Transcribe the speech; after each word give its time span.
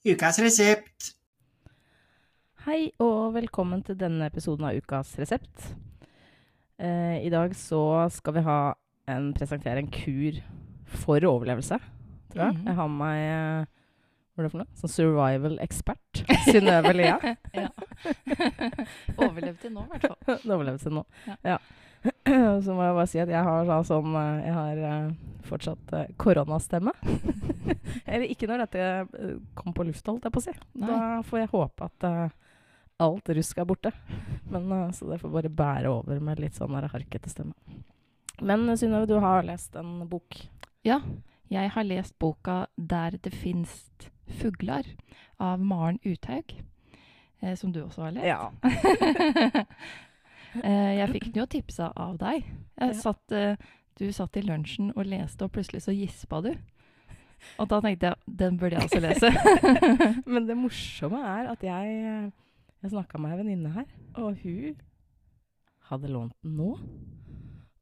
Ukas 0.00 0.38
resept. 0.40 1.10
Hei 2.64 2.90
og 3.04 3.34
velkommen 3.34 3.82
til 3.84 3.98
denne 4.00 4.30
episoden 4.30 4.64
av 4.68 4.78
Ukas 4.78 5.10
resept. 5.20 5.66
Eh, 6.80 7.18
I 7.20 7.28
dag 7.32 7.52
så 7.56 8.08
skal 8.12 8.38
vi 8.38 8.44
ha 8.46 8.60
en, 9.12 9.26
presentere 9.36 9.82
en 9.82 9.90
kur 9.92 10.38
for 11.04 11.20
overlevelse, 11.28 11.76
tror 12.32 12.46
jeg. 12.46 12.56
Mhm. 12.56 12.64
Jeg 12.70 12.78
har 12.80 12.88
med 12.88 13.02
meg 13.02 13.26
eh, 13.26 13.76
hva 14.32 14.40
er 14.40 14.46
det 14.48 14.52
for 14.54 14.62
noe? 14.62 14.72
Sånn 14.80 14.94
survival-ekspert. 14.94 16.24
Synnøve 16.48 16.96
Lia. 16.96 17.18
Ja. 17.60 17.68
Overlevd 19.20 19.60
til 19.60 19.74
nå, 19.74 19.84
i 19.84 19.92
hvert 19.98 20.08
fall. 20.08 20.44
Overlevd 20.48 20.80
til 20.86 20.96
nå. 20.96 21.04
Ja. 21.28 21.36
Ja. 21.44 21.58
Så 22.64 22.74
må 22.74 22.84
jeg 22.84 22.96
bare 22.96 23.08
si 23.10 23.20
at 23.20 23.30
jeg 23.32 23.44
har 23.44 23.84
sånn 23.88 24.14
eh, 24.16 24.44
Jeg 24.46 24.54
har 24.56 24.82
eh, 24.90 25.10
fortsatt 25.48 25.94
eh, 25.96 26.12
koronastemme. 26.20 26.94
Eller 28.10 28.26
ikke 28.30 28.48
når 28.50 28.64
dette 28.66 28.84
kommer 28.84 29.40
kom 29.60 29.76
på 29.76 29.86
lufta, 29.88 30.12
holdt 30.12 30.28
jeg 30.28 30.34
på 30.34 30.42
å 30.42 30.46
si. 30.46 30.54
Nei. 30.80 30.88
Da 30.88 31.00
får 31.26 31.42
jeg 31.42 31.52
håpe 31.52 31.88
at 31.90 32.06
alt 33.00 33.32
rusk 33.36 33.58
er 33.60 33.68
borte. 33.68 33.92
Men 34.50 34.92
Så 34.96 35.08
det 35.10 35.20
får 35.22 35.34
bare 35.34 35.52
bære 35.52 35.92
over 35.92 36.20
med 36.22 36.40
litt 36.42 36.56
sånn 36.58 36.76
harkete 36.76 37.32
stemme. 37.32 37.54
Men 38.40 38.64
Synnøve, 38.78 39.08
du 39.08 39.18
har 39.20 39.44
lest 39.44 39.76
en 39.76 40.06
bok. 40.08 40.38
Ja, 40.86 41.00
jeg 41.50 41.70
har 41.74 41.84
lest 41.84 42.18
boka 42.18 42.66
'Der 42.76 43.18
det 43.18 43.34
finst 43.34 44.10
fuglar' 44.28 44.96
av 45.38 45.58
Maren 45.58 45.98
Uthaug, 46.04 46.54
eh, 47.42 47.54
som 47.56 47.72
du 47.72 47.82
også 47.84 48.02
har 48.02 48.12
lest. 48.12 48.26
Ja. 48.26 48.50
eh, 50.62 50.98
jeg 50.98 51.12
fikk 51.14 51.28
den 51.30 51.42
jo 51.42 51.46
tipsa 51.50 51.92
av 51.96 52.18
deg. 52.20 52.46
Satt, 52.96 53.32
eh, 53.36 53.60
du 54.00 54.06
satt 54.16 54.36
i 54.40 54.44
lunsjen 54.44 54.92
og 54.96 55.08
leste, 55.08 55.44
og 55.44 55.54
plutselig 55.54 55.84
så 55.84 55.94
gispa 55.94 56.40
du. 56.44 56.52
Og 57.60 57.68
da 57.70 57.80
tenkte 57.82 58.10
jeg 58.10 58.36
den 58.40 58.58
burde 58.60 58.78
jeg 58.78 58.88
også 58.88 59.00
lese. 59.04 59.30
Men 60.32 60.48
det 60.48 60.56
morsomme 60.58 61.20
er 61.24 61.50
at 61.52 61.64
jeg, 61.64 61.94
eh, 62.10 62.28
jeg 62.82 62.94
snakka 62.94 63.20
med 63.20 63.34
ei 63.34 63.40
venninne 63.42 63.72
her, 63.74 63.88
og 64.20 64.42
hun 64.44 64.76
hadde 65.90 66.12
lånt 66.12 66.36
den 66.44 66.58
nå. 66.60 66.74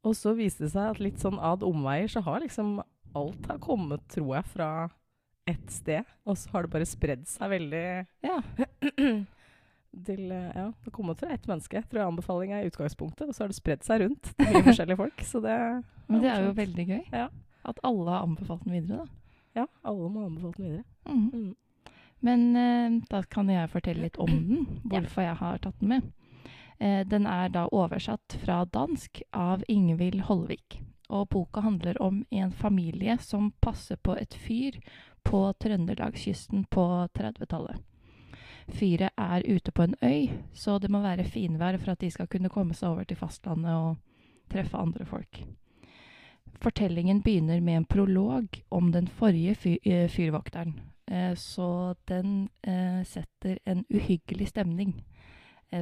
Og 0.07 0.15
så 0.15 0.33
viste 0.37 0.65
det 0.65 0.73
seg 0.73 0.93
at 0.93 1.01
litt 1.03 1.19
sånn 1.21 1.39
ad 1.43 1.65
omveier 1.67 2.09
så 2.11 2.23
har 2.25 2.39
liksom 2.43 2.79
alt 3.17 3.49
har 3.49 3.59
kommet, 3.61 4.05
tror 4.11 4.37
jeg, 4.37 4.47
fra 4.53 4.69
ett 5.49 5.71
sted. 5.73 6.07
Og 6.29 6.37
så 6.39 6.53
har 6.53 6.65
det 6.65 6.73
bare 6.75 6.87
spredd 6.87 7.27
seg 7.29 7.51
veldig 7.55 7.85
ja. 8.25 8.39
til 10.05 10.31
eh, 10.31 10.49
Ja, 10.55 10.65
det 10.83 10.91
kom 10.91 11.03
kommet 11.03 11.21
fra 11.21 11.29
ett 11.33 11.47
menneske, 11.49 11.81
tror 11.89 12.01
jeg 12.01 12.11
anbefalinga 12.11 12.61
i 12.61 12.67
utgangspunktet. 12.69 13.29
Og 13.29 13.35
så 13.35 13.43
har 13.43 13.53
det 13.53 13.59
spredd 13.59 13.85
seg 13.85 14.03
rundt 14.03 14.31
til 14.33 14.51
mye 14.51 14.65
forskjellige 14.69 14.99
folk. 14.99 15.23
Så 15.25 15.41
det 15.45 15.55
Men 16.07 16.21
det 16.23 16.33
er 16.33 16.45
jo 16.45 16.51
veldig 16.57 16.85
gøy. 16.89 17.01
Ja. 17.13 17.29
At 17.69 17.81
alle 17.83 18.11
har 18.11 18.27
anbefalt 18.27 18.63
den 18.65 18.77
videre, 18.77 19.05
da. 19.05 19.15
Ja, 19.61 19.65
alle 19.83 20.09
må 20.09 20.23
ha 20.23 20.29
anbefalt 20.29 20.57
den 20.57 20.69
videre. 20.69 20.83
Mm. 21.09 21.25
Mm. 21.33 21.95
Men 22.19 22.45
eh, 22.55 23.01
da 23.09 23.23
kan 23.23 23.49
jeg 23.51 23.71
fortelle 23.71 24.07
litt 24.07 24.19
om 24.19 24.29
den, 24.29 24.67
hvorfor 24.89 25.25
jeg 25.25 25.39
har 25.41 25.63
tatt 25.63 25.81
den 25.81 25.93
med. 25.95 26.13
Eh, 26.79 27.01
den 27.07 27.27
er 27.27 27.51
da 27.53 27.67
oversatt 27.71 28.37
fra 28.43 28.63
dansk 28.65 29.23
av 29.35 29.65
Ingvild 29.67 30.27
Holvik. 30.29 30.81
Og 31.09 31.29
boka 31.33 31.63
handler 31.65 31.97
om 32.01 32.21
en 32.29 32.51
familie 32.51 33.17
som 33.17 33.49
passer 33.61 33.97
på 33.97 34.13
et 34.13 34.35
fyr 34.37 34.77
på 35.25 35.41
Trøndelagskysten 35.59 36.67
på 36.69 36.85
30-tallet. 37.17 37.81
Fyret 38.69 39.15
er 39.17 39.45
ute 39.47 39.71
på 39.71 39.83
en 39.83 39.95
øy, 40.03 40.29
så 40.53 40.77
det 40.79 40.91
må 40.91 41.01
være 41.01 41.23
finvær 41.23 41.77
for 41.77 41.91
at 41.91 42.01
de 42.01 42.11
skal 42.11 42.27
kunne 42.27 42.49
komme 42.49 42.73
seg 42.77 42.89
over 42.89 43.07
til 43.07 43.17
fastlandet 43.17 43.73
og 43.73 43.97
treffe 44.51 44.77
andre 44.77 45.05
folk. 45.05 45.41
Fortellingen 46.59 47.21
begynner 47.23 47.61
med 47.61 47.77
en 47.77 47.85
prolog 47.85 48.47
om 48.71 48.91
den 48.91 49.07
forrige 49.07 49.55
fyr, 49.55 49.77
eh, 49.85 50.09
fyrvokteren. 50.09 50.79
Eh, 51.07 51.35
så 51.35 51.93
den 52.07 52.49
eh, 52.63 53.03
setter 53.05 53.57
en 53.65 53.85
uhyggelig 53.89 54.47
stemning, 54.47 55.03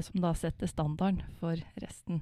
som 0.02 0.20
da 0.22 0.34
setter 0.34 0.68
standarden 0.68 1.22
for 1.40 1.56
resten. 1.80 2.22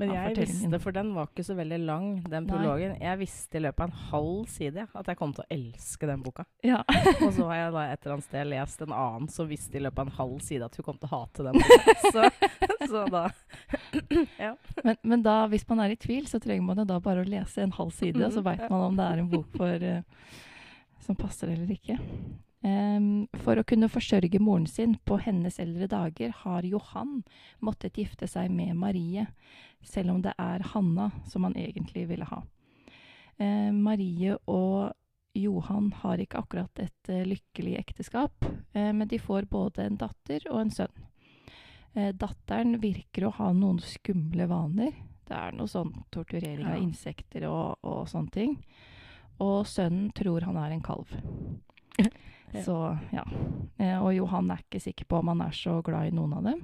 Men 0.00 0.12
jeg 0.16 0.36
visste, 0.40 0.78
for 0.82 0.96
den 0.96 1.10
var 1.14 1.28
ikke 1.28 1.44
så 1.44 1.54
veldig 1.58 1.78
lang, 1.84 2.06
den 2.24 2.46
Nei. 2.46 2.50
prologen. 2.50 2.94
Jeg 3.00 3.20
visste 3.20 3.58
i 3.60 3.62
løpet 3.66 3.84
av 3.84 3.90
en 3.90 3.98
halv 4.10 4.46
side 4.48 4.86
at 4.96 5.10
jeg 5.12 5.18
kom 5.20 5.34
til 5.36 5.44
å 5.44 5.48
elske 5.56 6.08
den 6.10 6.22
boka. 6.24 6.46
Ja. 6.66 6.80
Og 7.24 7.30
så 7.36 7.46
har 7.50 7.58
jeg 7.60 7.74
da 7.76 7.84
et 7.92 8.00
eller 8.06 8.16
annet 8.16 8.28
sted 8.30 8.50
lest 8.50 8.84
en 8.86 8.94
annen 8.96 9.28
som 9.32 9.48
visste 9.50 9.76
i 9.76 9.84
løpet 9.84 10.02
av 10.02 10.08
en 10.10 10.16
halv 10.18 10.40
side 10.46 10.64
at 10.66 10.80
hun 10.80 10.88
kom 10.88 10.98
til 11.02 11.10
å 11.10 11.14
hate 11.18 11.46
den 11.50 11.60
boka. 11.60 11.96
Så, 12.10 12.86
så 12.90 13.04
da 13.12 13.24
Ja. 14.40 14.54
men, 14.82 14.96
men 15.02 15.22
da, 15.22 15.36
hvis 15.52 15.66
man 15.68 15.80
er 15.84 15.92
i 15.94 15.98
tvil, 16.00 16.26
så 16.30 16.40
trenger 16.42 16.64
man 16.66 16.80
jo 16.82 16.86
da 16.88 16.96
bare 17.02 17.22
å 17.22 17.28
lese 17.28 17.62
en 17.62 17.74
halv 17.76 17.92
side, 17.94 18.18
og 18.24 18.32
så 18.32 18.40
Mhm, 18.40 18.46
veit 18.48 18.70
man 18.70 18.86
om 18.88 18.96
det 18.98 19.04
er 19.06 19.20
en 19.20 19.28
bok 19.30 19.50
for, 19.56 19.84
uh, 19.84 20.38
som 21.04 21.16
passer 21.18 21.52
eller 21.52 21.70
ikke. 21.76 21.98
Em, 22.60 23.26
for 23.40 23.56
å 23.56 23.64
kunne 23.64 23.88
forsørge 23.88 24.40
moren 24.42 24.66
sin 24.68 24.98
på 25.08 25.16
hennes 25.24 25.56
eldre 25.62 25.86
dager 25.88 26.34
har 26.42 26.66
Johan 26.68 27.22
måttet 27.64 27.96
gifte 27.96 28.28
seg 28.28 28.52
med 28.52 28.76
Marie, 28.76 29.26
selv 29.80 30.12
om 30.12 30.20
det 30.24 30.34
er 30.36 30.66
Hanna 30.74 31.08
som 31.28 31.46
han 31.48 31.56
egentlig 31.56 32.04
ville 32.10 32.28
ha. 32.28 32.42
Eh, 33.40 33.70
Marie 33.72 34.36
og 34.44 34.92
Johan 35.32 35.92
har 36.02 36.20
ikke 36.20 36.42
akkurat 36.42 36.82
et 36.82 37.08
eh, 37.08 37.24
lykkelig 37.24 37.78
ekteskap, 37.80 38.44
eh, 38.74 38.90
men 38.92 39.08
de 39.08 39.18
får 39.18 39.48
både 39.48 39.86
en 39.86 39.96
datter 40.00 40.44
og 40.50 40.60
en 40.60 40.74
sønn. 40.74 41.06
Eh, 41.94 42.12
datteren 42.12 42.76
virker 42.82 43.26
å 43.26 43.34
ha 43.38 43.52
noen 43.56 43.80
skumle 43.82 44.46
vaner. 44.50 44.92
Det 45.30 45.36
er 45.36 45.54
noe 45.56 45.70
sånn 45.70 45.94
torturering 46.12 46.66
av 46.66 46.82
insekter 46.82 47.46
og, 47.48 47.78
og 47.86 48.04
sånne 48.10 48.34
ting. 48.34 48.56
Og 49.40 49.62
sønnen 49.70 50.10
tror 50.12 50.44
han 50.44 50.58
er 50.60 50.74
en 50.74 50.84
kalv. 50.84 51.14
Så 52.52 52.98
ja. 53.14 53.24
Eh, 53.76 53.96
og 54.02 54.14
Johan 54.14 54.50
er 54.50 54.62
ikke 54.64 54.82
sikker 54.82 55.08
på 55.08 55.20
om 55.20 55.30
han 55.32 55.42
er 55.44 55.54
så 55.56 55.78
glad 55.86 56.10
i 56.10 56.14
noen 56.14 56.34
av 56.38 56.48
dem. 56.50 56.62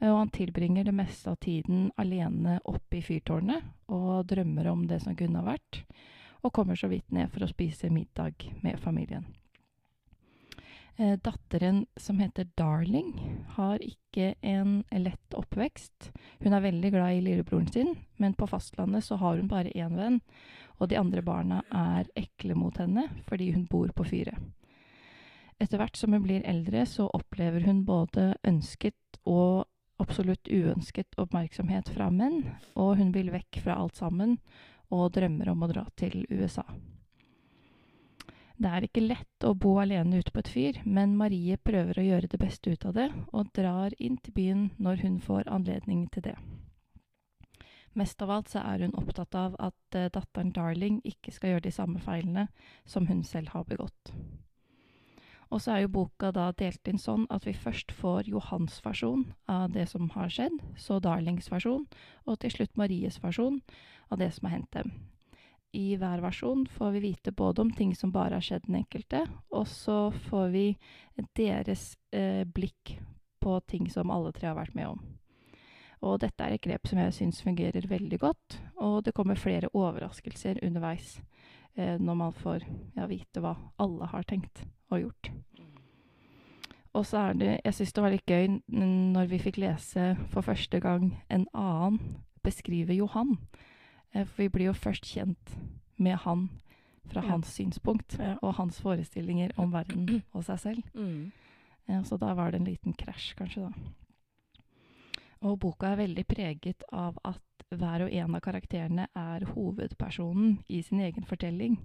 Eh, 0.00 0.10
og 0.10 0.18
han 0.22 0.32
tilbringer 0.34 0.88
det 0.88 0.96
meste 0.96 1.30
av 1.30 1.38
tiden 1.44 1.90
alene 2.00 2.58
oppe 2.64 2.98
i 2.98 3.04
fyrtårnet 3.04 3.90
og 3.92 4.26
drømmer 4.30 4.70
om 4.72 4.86
det 4.90 5.02
som 5.04 5.16
kunne 5.16 5.42
ha 5.42 5.54
vært, 5.54 5.84
og 6.44 6.52
kommer 6.52 6.76
så 6.76 6.90
vidt 6.92 7.12
ned 7.12 7.32
for 7.32 7.44
å 7.44 7.50
spise 7.50 7.92
middag 7.92 8.48
med 8.64 8.80
familien. 8.80 9.26
Eh, 10.96 11.18
datteren, 11.18 11.86
som 11.96 12.20
heter 12.22 12.46
Darling, 12.54 13.44
har 13.56 13.82
ikke 13.82 14.34
en 14.40 14.84
lett 14.90 15.34
oppvekst. 15.34 16.12
Hun 16.38 16.54
er 16.54 16.62
veldig 16.62 16.90
glad 16.94 17.16
i 17.16 17.22
lillebroren 17.24 17.66
sin, 17.66 17.96
men 18.16 18.36
på 18.38 18.46
fastlandet 18.46 19.04
så 19.04 19.18
har 19.18 19.40
hun 19.40 19.50
bare 19.50 19.74
én 19.74 19.96
venn, 19.98 20.20
og 20.78 20.88
de 20.88 20.98
andre 20.98 21.22
barna 21.22 21.62
er 21.70 22.06
ekle 22.18 22.54
mot 22.58 22.78
henne 22.78 23.08
fordi 23.26 23.50
hun 23.54 23.66
bor 23.70 23.90
på 23.94 24.06
fyret. 24.06 24.38
Etter 25.62 25.78
hvert 25.80 25.96
som 25.96 26.12
hun 26.12 26.24
blir 26.24 26.44
eldre, 26.48 26.84
så 26.86 27.06
opplever 27.14 27.64
hun 27.68 27.84
både 27.86 28.32
ønsket 28.46 29.20
og 29.24 29.66
absolutt 30.02 30.50
uønsket 30.50 31.14
oppmerksomhet 31.20 31.92
fra 31.94 32.10
menn, 32.10 32.42
og 32.74 32.96
hun 32.98 33.12
vil 33.14 33.30
vekk 33.34 33.62
fra 33.62 33.78
alt 33.78 33.96
sammen 34.00 34.38
og 34.92 35.12
drømmer 35.14 35.52
om 35.52 35.62
å 35.64 35.70
dra 35.70 35.86
til 35.98 36.24
USA. 36.30 36.66
Det 38.54 38.70
er 38.70 38.84
ikke 38.86 39.02
lett 39.02 39.46
å 39.46 39.54
bo 39.58 39.74
alene 39.82 40.20
ute 40.22 40.30
på 40.30 40.42
et 40.44 40.50
fyr, 40.50 40.76
men 40.86 41.16
Marie 41.18 41.56
prøver 41.58 41.98
å 41.98 42.04
gjøre 42.06 42.30
det 42.30 42.38
beste 42.38 42.70
ut 42.70 42.84
av 42.86 42.94
det, 42.94 43.08
og 43.34 43.50
drar 43.56 43.94
inn 43.98 44.18
til 44.22 44.34
byen 44.36 44.68
når 44.78 45.02
hun 45.02 45.18
får 45.22 45.50
anledning 45.50 46.06
til 46.14 46.28
det. 46.30 46.36
Mest 47.98 48.22
av 48.22 48.30
alt 48.30 48.50
så 48.50 48.62
er 48.62 48.82
hun 48.82 48.94
opptatt 48.98 49.34
av 49.38 49.54
at 49.62 49.98
eh, 49.98 50.10
datteren 50.10 50.50
Darling 50.54 50.98
ikke 51.06 51.34
skal 51.34 51.54
gjøre 51.54 51.66
de 51.66 51.74
samme 51.74 52.00
feilene 52.02 52.48
som 52.86 53.06
hun 53.06 53.22
selv 53.26 53.52
har 53.54 53.66
begått. 53.70 54.14
Og 55.52 55.60
så 55.62 55.74
er 55.74 55.84
jo 55.84 55.94
boka 55.96 56.30
da 56.34 56.50
delt 56.56 56.88
inn 56.88 57.00
sånn 57.00 57.26
at 57.32 57.46
vi 57.46 57.54
først 57.56 57.92
får 57.94 58.30
Johans 58.30 58.80
versjon 58.84 59.26
av 59.50 59.72
det 59.74 59.86
som 59.90 60.08
har 60.14 60.32
skjedd, 60.32 60.56
så 60.80 61.00
Darlings 61.02 61.50
versjon, 61.52 61.86
og 62.24 62.38
til 62.42 62.54
slutt 62.54 62.78
Maries 62.80 63.20
versjon 63.22 63.60
av 64.10 64.20
det 64.22 64.30
som 64.34 64.48
har 64.48 64.58
hendt 64.58 64.72
dem. 64.76 64.94
I 65.74 65.96
hver 65.98 66.22
versjon 66.22 66.68
får 66.70 66.94
vi 66.94 67.02
vite 67.08 67.32
både 67.34 67.64
om 67.64 67.72
ting 67.74 67.96
som 67.98 68.12
bare 68.14 68.38
har 68.38 68.46
skjedd 68.46 68.68
den 68.68 68.78
enkelte, 68.78 69.24
og 69.50 69.66
så 69.66 70.12
får 70.28 70.52
vi 70.54 70.66
deres 71.34 71.96
eh, 72.14 72.46
blikk 72.46 72.96
på 73.42 73.58
ting 73.68 73.90
som 73.90 74.12
alle 74.14 74.32
tre 74.32 74.52
har 74.52 74.58
vært 74.58 74.76
med 74.78 74.94
om. 74.94 75.02
Og 76.04 76.20
dette 76.22 76.44
er 76.44 76.54
et 76.54 76.62
grep 76.62 76.86
som 76.86 77.00
jeg 77.00 77.16
syns 77.16 77.42
fungerer 77.42 77.88
veldig 77.90 78.20
godt, 78.22 78.58
og 78.78 79.02
det 79.06 79.14
kommer 79.16 79.40
flere 79.40 79.72
overraskelser 79.72 80.62
underveis 80.62 81.16
når 81.76 82.14
man 82.16 82.32
får 82.32 82.62
ja, 82.96 83.06
vite 83.06 83.40
hva 83.42 83.56
alle 83.78 84.06
har 84.06 84.22
tenkt 84.22 84.64
og 84.90 85.00
gjort. 85.00 85.30
Og 86.94 87.02
så 87.06 87.18
er 87.18 87.32
det 87.34 87.60
Jeg 87.64 87.74
syns 87.74 87.92
det 87.92 88.02
var 88.04 88.10
litt 88.14 88.26
gøy 88.30 88.60
når 88.70 89.26
vi 89.32 89.38
fikk 89.42 89.56
lese 89.58 90.16
for 90.30 90.42
første 90.46 90.78
gang 90.80 91.08
en 91.30 91.46
annen 91.54 91.98
beskrive 92.44 92.94
Johan. 92.94 93.38
Eh, 94.14 94.24
For 94.24 94.42
vi 94.44 94.48
blir 94.48 94.66
jo 94.66 94.72
først 94.72 95.04
kjent 95.04 95.56
med 95.98 96.16
han 96.22 96.50
fra 97.10 97.22
Ja. 97.22 97.28
hans 97.30 97.46
synspunkt 97.48 98.18
Ja. 98.18 98.36
og 98.42 98.54
hans 98.54 98.80
forestillinger 98.80 99.50
om 99.58 99.72
verden 99.72 100.22
og 100.32 100.44
seg 100.44 100.58
selv. 100.58 100.82
Mm. 100.94 101.32
Ja, 101.88 102.02
så 102.02 102.16
da 102.18 102.32
var 102.34 102.50
det 102.50 102.60
en 102.60 102.66
liten 102.66 102.92
krasj, 102.94 103.34
kanskje, 103.36 103.60
da. 103.62 103.72
Og 105.44 105.58
boka 105.60 105.92
er 105.92 106.00
veldig 106.00 106.24
preget 106.28 106.84
av 106.92 107.18
at 107.26 107.40
hver 107.74 108.06
og 108.06 108.12
en 108.12 108.36
av 108.36 108.42
karakterene 108.44 109.06
er 109.18 109.44
hovedpersonen 109.52 110.58
i 110.72 110.80
sin 110.82 111.02
egen 111.04 111.26
fortelling, 111.28 111.76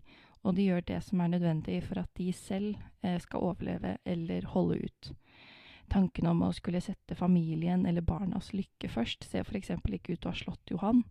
og 0.48 0.56
de 0.56 0.70
gjør 0.70 0.86
det 0.88 1.02
som 1.04 1.22
er 1.22 1.34
nødvendig 1.34 1.82
for 1.84 2.00
at 2.00 2.12
de 2.16 2.30
selv 2.36 2.78
eh, 3.04 3.18
skal 3.20 3.44
overleve 3.50 3.98
eller 4.08 4.48
holde 4.54 4.80
ut. 4.86 5.12
Tanken 5.90 6.30
om 6.30 6.44
å 6.46 6.54
skulle 6.54 6.82
sette 6.86 7.18
familien 7.18 7.86
eller 7.90 8.06
barnas 8.06 8.54
lykke 8.54 8.92
først 8.94 9.26
ser 9.28 9.48
f.eks. 9.48 9.74
ikke 9.74 10.14
ut 10.14 10.22
til 10.22 10.30
å 10.30 10.34
ha 10.34 10.38
slått 10.38 10.72
Johan. 10.72 11.04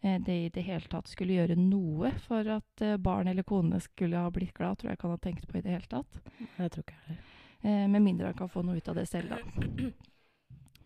Eh, 0.00 0.20
det 0.20 0.36
i 0.44 0.50
det 0.54 0.66
hele 0.66 0.90
tatt 0.90 1.08
skulle 1.08 1.38
gjøre 1.38 1.56
noe 1.58 2.12
for 2.26 2.52
at 2.58 2.84
eh, 2.84 2.98
barn 3.00 3.30
eller 3.30 3.46
kone 3.46 3.80
skulle 3.80 4.20
ha 4.20 4.30
blitt 4.34 4.54
glad, 4.58 4.78
tror 4.78 4.92
jeg 4.92 4.98
ikke 4.98 5.08
han 5.08 5.16
har 5.16 5.24
tenkt 5.24 5.48
på 5.48 5.58
i 5.58 5.64
det 5.64 5.74
hele 5.74 5.90
tatt. 5.90 6.20
Jeg 6.58 6.74
tror 6.74 6.84
ikke 6.84 6.98
jeg 6.98 7.06
heller. 7.08 7.34
Eh, 7.62 7.88
med 7.94 8.04
mindre 8.04 8.30
han 8.30 8.38
kan 8.38 8.52
få 8.52 8.66
noe 8.66 8.78
ut 8.78 8.92
av 8.92 9.00
det 9.00 9.08
selv, 9.08 9.32
da. 9.32 9.88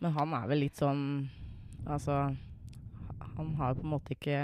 Men 0.03 0.13
han 0.17 0.33
er 0.35 0.49
vel 0.51 0.63
litt 0.65 0.79
sånn 0.81 1.03
Altså, 1.87 2.17
han 3.37 3.55
har 3.59 3.75
på 3.75 3.83
en 3.83 3.91
måte 3.95 4.15
ikke 4.15 4.37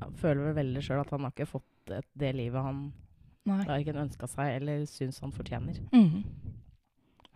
Han 0.00 0.14
føler 0.20 0.46
vel 0.48 0.56
veldig 0.62 0.82
sjøl 0.86 1.00
at 1.02 1.10
han 1.12 1.24
har 1.26 1.32
ikke 1.34 1.48
fått 1.50 1.92
et, 1.98 2.06
det 2.20 2.34
livet 2.36 2.62
han 2.64 2.82
Nei. 3.48 3.62
verken 3.64 3.96
ønska 4.04 4.28
seg 4.28 4.58
eller 4.58 4.82
syns 4.84 5.22
han 5.24 5.32
fortjener. 5.32 5.78
Mm. 5.92 6.22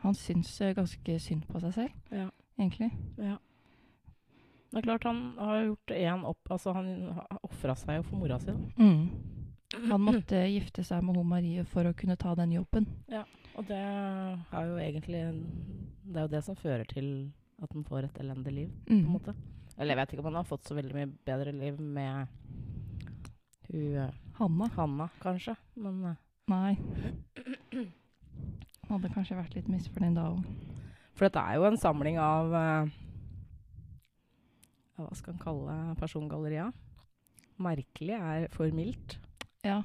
Han 0.04 0.14
syns 0.18 0.50
eh, 0.60 0.74
ganske 0.76 1.14
synd 1.24 1.46
på 1.48 1.60
seg 1.62 1.72
selv, 1.72 1.94
Ja. 2.12 2.26
egentlig. 2.60 2.90
Ja. 3.16 3.38
Det 4.72 4.82
er 4.82 4.86
klart 4.90 5.04
han 5.08 5.22
har 5.38 5.62
gjort 5.70 5.94
én 5.96 6.24
opp 6.28 6.50
Altså, 6.52 6.72
han 6.76 6.90
ofra 7.48 7.74
seg 7.80 7.96
jo 8.02 8.04
for 8.10 8.20
mora 8.20 8.38
si, 8.42 8.52
da. 8.52 8.58
Mm. 8.76 9.88
Han 9.88 10.04
måtte 10.04 10.36
gifte 10.52 10.84
seg 10.84 11.00
med 11.04 11.16
hun 11.16 11.28
Marie 11.32 11.64
for 11.64 11.88
å 11.88 11.94
kunne 11.96 12.16
ta 12.20 12.34
den 12.36 12.52
jobben. 12.58 12.86
Ja, 13.08 13.24
Og 13.56 13.64
det 13.68 13.76
er 13.80 14.68
jo 14.68 14.76
egentlig 14.80 15.22
Det 16.12 16.20
er 16.20 16.26
jo 16.26 16.32
det 16.36 16.42
som 16.44 16.56
fører 16.58 16.84
til 16.90 17.08
at 17.62 17.74
en 17.76 17.84
får 17.88 18.04
et 18.08 18.18
elendig 18.20 18.52
liv, 18.52 18.70
på 18.86 18.92
en 18.92 19.02
Mm. 19.04 19.12
måte. 19.14 19.34
Eller 19.78 19.94
jeg 19.94 20.00
vet 20.02 20.12
ikke 20.12 20.18
om 20.20 20.28
han 20.32 20.34
har 20.42 20.48
fått 20.50 20.66
så 20.68 20.74
veldig 20.76 20.94
mye 20.94 21.10
bedre 21.24 21.52
liv 21.56 21.78
med 21.80 22.28
hun 23.72 23.96
eh, 23.96 24.10
Hanna? 24.36 24.68
Hanna, 24.76 25.06
kanskje. 25.22 25.54
Men 25.76 26.04
eh, 26.04 26.16
Nei. 26.52 26.74
Han 27.72 28.98
hadde 28.98 29.12
kanskje 29.14 29.38
vært 29.38 29.54
litt 29.56 29.68
misfornøyd 29.72 30.16
da 30.18 30.26
òg. 30.34 30.44
For 31.14 31.28
dette 31.28 31.40
er 31.40 31.56
jo 31.56 31.64
en 31.68 31.78
samling 31.80 32.18
av 32.20 32.52
uh, 32.52 32.90
Hva 34.98 35.08
skal 35.16 35.34
en 35.36 35.40
kalle 35.42 35.76
persongalleria? 36.00 36.66
Merkelig 37.62 38.16
er 38.18 38.46
for 38.52 38.68
mildt. 38.74 39.16
Ja, 39.64 39.82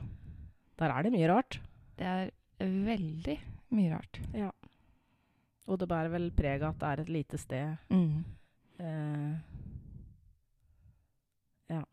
Der 0.80 0.92
er 0.92 1.04
det 1.04 1.12
mye 1.14 1.28
rart. 1.30 1.60
det 1.98 2.06
er 2.08 2.32
veldig 2.62 3.38
mye 3.72 3.94
rart. 3.96 4.20
Og 5.68 5.76
det 5.80 5.88
bærer 5.92 6.10
vel 6.14 6.30
preg 6.36 6.64
av 6.64 6.76
at 6.76 6.82
det 6.82 6.90
er 6.90 7.00
et 7.04 7.10
lite 7.12 7.38
sted. 7.42 7.76
Mm. 7.92 8.24
Eh, 8.80 9.34
ja. 11.76 11.84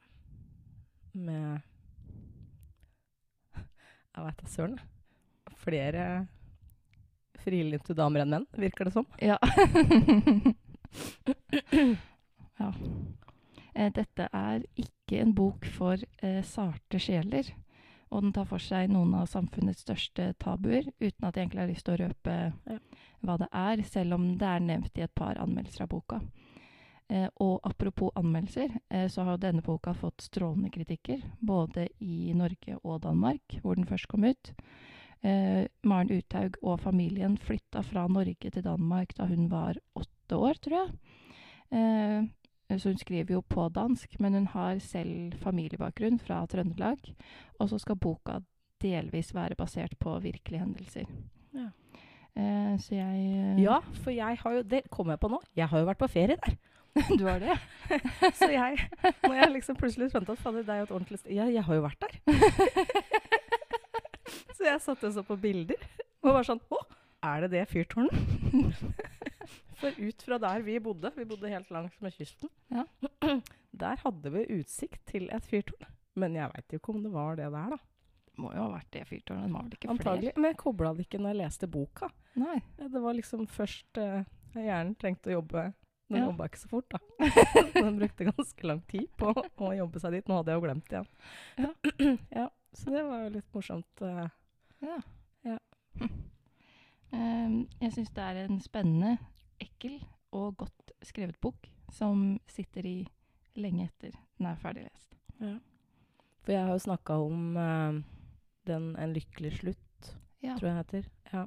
Med 1.13 1.61
Jeg 4.15 4.23
veit 4.23 4.43
da 4.43 4.47
søren. 4.53 4.79
Flere 5.65 6.03
frilynte 7.45 7.95
damer 7.99 8.21
enn 8.23 8.33
menn, 8.37 8.47
virker 8.57 8.85
det 8.89 8.95
som. 8.95 9.07
Ja. 9.19 9.39
ja. 12.61 12.71
Eh, 13.75 13.91
dette 13.93 14.29
er 14.31 14.63
ikke 14.79 15.21
en 15.21 15.35
bok 15.37 15.67
for 15.75 15.97
eh, 16.23 16.43
sarte 16.47 16.99
sjeler. 17.03 17.45
Og 18.15 18.23
den 18.23 18.35
tar 18.35 18.47
for 18.47 18.63
seg 18.63 18.93
noen 18.95 19.15
av 19.19 19.27
samfunnets 19.27 19.83
største 19.83 20.31
tabuer, 20.39 20.87
uten 21.01 21.27
at 21.27 21.35
jeg 21.35 21.49
egentlig 21.49 21.63
har 21.65 21.73
lyst 21.73 21.87
til 21.89 21.97
å 21.97 22.03
røpe 22.05 22.35
Ja. 22.71 22.79
hva 23.25 23.39
det 23.39 23.49
er, 23.51 23.83
selv 23.83 24.15
om 24.15 24.37
det 24.39 24.47
er 24.47 24.61
nevnt 24.61 24.99
i 24.99 25.03
et 25.03 25.15
par 25.15 25.35
anmeldelser 25.35 25.83
av 25.83 25.89
boka. 25.89 26.21
Eh, 27.11 27.29
og 27.41 27.61
apropos 27.65 28.13
anmeldelser, 28.17 28.79
eh, 28.91 29.09
så 29.09 29.25
har 29.25 29.37
denne 29.37 29.63
boka 29.63 29.93
fått 29.93 30.23
strålende 30.23 30.71
kritikker, 30.71 31.23
både 31.41 31.89
i 32.01 32.33
Norge 32.33 32.79
og 32.83 33.03
Danmark, 33.03 33.59
hvor 33.63 33.75
den 33.75 33.85
først 33.85 34.09
kom 34.09 34.25
ut. 34.25 34.53
Eh, 35.23 35.67
Maren 35.83 36.11
Uthaug 36.11 36.57
og 36.63 36.81
familien 36.81 37.37
flytta 37.37 37.83
fra 37.83 38.07
Norge 38.07 38.51
til 38.51 38.63
Danmark 38.63 39.15
da 39.17 39.27
hun 39.27 39.49
var 39.51 39.75
åtte 39.97 40.37
år, 40.37 40.55
tror 40.55 40.79
jeg. 40.79 42.31
Så 42.73 42.89
hun 42.89 42.99
skriver 42.99 43.37
jo 43.37 43.43
på 43.45 43.69
dansk, 43.69 44.17
men 44.21 44.35
hun 44.35 44.47
har 44.55 44.79
selv 44.83 45.37
familiebakgrunn 45.45 46.19
fra 46.19 46.41
Trøndelag. 46.49 47.11
Og 47.61 47.69
så 47.69 47.79
skal 47.79 48.01
boka 48.01 48.41
delvis 48.83 49.35
være 49.35 49.57
basert 49.59 49.97
på 50.01 50.17
virkelige 50.25 50.63
hendelser. 50.63 51.11
Ja. 51.55 51.69
Eh, 52.35 52.75
så 52.81 52.97
jeg 52.97 53.27
eh, 53.31 53.63
Ja, 53.63 53.79
for 54.03 54.11
jeg 54.11 54.39
har 54.41 54.53
jo 54.57 54.63
Det 54.67 54.81
kommer 54.91 55.13
jeg 55.15 55.21
på 55.23 55.29
nå. 55.31 55.39
Jeg 55.55 55.69
har 55.71 55.79
jo 55.79 55.87
vært 55.87 56.01
på 56.01 56.11
ferie 56.11 56.37
der. 56.41 56.57
Du 57.19 57.27
har 57.27 57.39
det? 57.39 57.55
Så 58.39 58.49
jeg 58.51 58.79
Når 59.23 59.35
jeg 59.35 59.53
liksom 59.53 59.77
plutselig 59.77 60.11
skjønte 60.11 60.33
at 60.33 60.39
fader, 60.39 60.63
det 60.63 60.75
er 60.75 60.83
jo 60.83 60.89
et 60.89 60.95
ordentlig 60.95 61.19
sted 61.19 61.35
Ja, 61.35 61.47
jeg 61.51 61.63
har 61.67 61.75
jo 61.75 61.83
vært 61.83 62.03
der. 62.03 62.19
så 64.57 64.67
jeg 64.67 64.81
satte 64.81 65.09
og 65.11 65.15
så 65.15 65.23
på 65.27 65.37
bilder 65.37 65.81
og 66.25 66.37
var 66.39 66.47
sånn 66.47 66.63
Å, 66.73 66.79
er 67.27 67.45
det 67.45 67.51
det 67.53 67.65
fyrtårnet? 67.69 68.15
For 69.85 70.05
ut 70.09 70.23
fra 70.27 70.39
der 70.43 70.63
vi 70.67 70.79
bodde, 70.83 71.11
vi 71.17 71.25
bodde 71.29 71.51
helt 71.53 71.71
langs 71.75 71.97
med 72.01 72.15
kysten, 72.17 72.51
Ja. 72.73 72.85
der 73.85 73.97
hadde 74.05 74.31
vi 74.33 74.45
utsikt 74.59 75.03
til 75.11 75.29
et 75.35 75.45
fyrtårn. 75.51 75.87
Men 76.17 76.35
jeg 76.39 76.51
veit 76.55 76.73
jo 76.73 76.79
ikke 76.79 76.93
om 76.95 77.03
det 77.05 77.11
var 77.13 77.37
det 77.37 77.49
der, 77.53 77.75
da. 77.75 77.79
Det 78.31 78.43
må 78.43 78.51
jo 78.55 78.63
ha 78.65 78.69
vært 78.77 78.91
det 78.95 79.03
fyrtårnet. 79.09 79.47
Det 79.49 79.55
var 79.55 79.65
vel 79.67 79.77
ikke 79.77 79.91
Antagelig. 79.95 80.33
Men 80.37 80.49
jeg 80.51 80.59
kobla 80.63 80.93
det 80.95 81.05
ikke 81.07 81.19
når 81.23 81.33
jeg 81.35 81.41
leste 81.45 81.69
boka. 81.71 82.09
Nei. 82.39 82.57
Det 82.79 83.03
var 83.03 83.15
liksom 83.19 83.45
først 83.51 83.99
uh, 84.03 84.23
Hjernen 84.55 84.95
trengte 84.99 85.31
å 85.31 85.37
jobbe. 85.41 85.65
Den 86.11 86.19
Ja. 86.21 86.27
jobba 86.29 86.47
ikke 86.51 86.61
så 86.61 86.69
fort, 86.71 86.89
da. 86.95 86.99
Den 87.75 87.99
brukte 87.99 88.27
ganske 88.29 88.67
lang 88.69 88.83
tid 88.91 89.07
på 89.19 89.31
å 89.35 89.71
jobbe 89.75 90.03
seg 90.03 90.13
dit. 90.19 90.29
Nå 90.31 90.37
hadde 90.41 90.53
jeg 90.55 90.61
jo 90.61 90.65
glemt 90.67 90.91
det 90.91 91.01
igjen. 91.01 91.11
Ja. 91.59 92.17
ja, 92.43 92.49
så 92.77 92.95
det 92.95 93.05
var 93.09 93.23
jo 93.25 93.31
litt 93.39 93.55
morsomt. 93.57 94.03
eh. 94.07 94.29
Ja. 94.85 94.99
Ja. 95.49 95.59
Um, 97.15 97.57
jeg 97.81 97.93
syns 97.95 98.11
det 98.15 98.23
er 98.27 98.41
en 98.49 98.59
spennende, 98.63 99.17
ekkel 99.63 99.99
og 100.35 100.57
godt 100.65 100.93
skrevet 101.05 101.39
bok 101.41 101.69
som 101.93 102.39
sitter 102.51 102.87
i 102.87 102.97
lenge 103.61 103.87
etter 103.87 104.15
den 104.39 104.49
er 104.51 104.59
ferdig 104.59 104.85
lest. 104.89 105.15
Ja. 105.39 105.59
For 106.45 106.53
jeg 106.53 106.67
har 106.67 106.75
jo 106.75 106.83
snakka 106.85 107.17
om 107.23 107.57
uh, 107.57 108.03
den 108.67 108.97
'En 108.97 109.15
lykkelig 109.15 109.53
slutt', 109.61 110.15
Ja. 110.43 110.57
tror 110.59 110.69
jeg 110.69 110.77
heter. 110.77 111.05
Ja. 111.33 111.45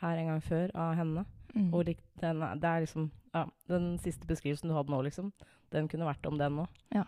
Her 0.00 0.16
en 0.18 0.26
gang 0.26 0.42
før, 0.42 0.70
av 0.74 0.94
henne. 0.96 1.24
Mm. 1.54 1.74
Og 1.74 1.84
den, 1.84 2.40
det 2.60 2.64
er 2.64 2.80
liksom 2.80 3.10
ja, 3.34 3.44
Den 3.68 3.98
siste 3.98 4.26
beskrivelsen 4.26 4.68
du 4.68 4.74
hadde 4.74 4.90
nå, 4.90 5.02
liksom, 5.02 5.32
den 5.70 5.88
kunne 5.88 6.06
vært 6.06 6.26
om 6.26 6.38
den 6.38 6.56
nå. 6.56 6.66
Ja. 6.94 7.04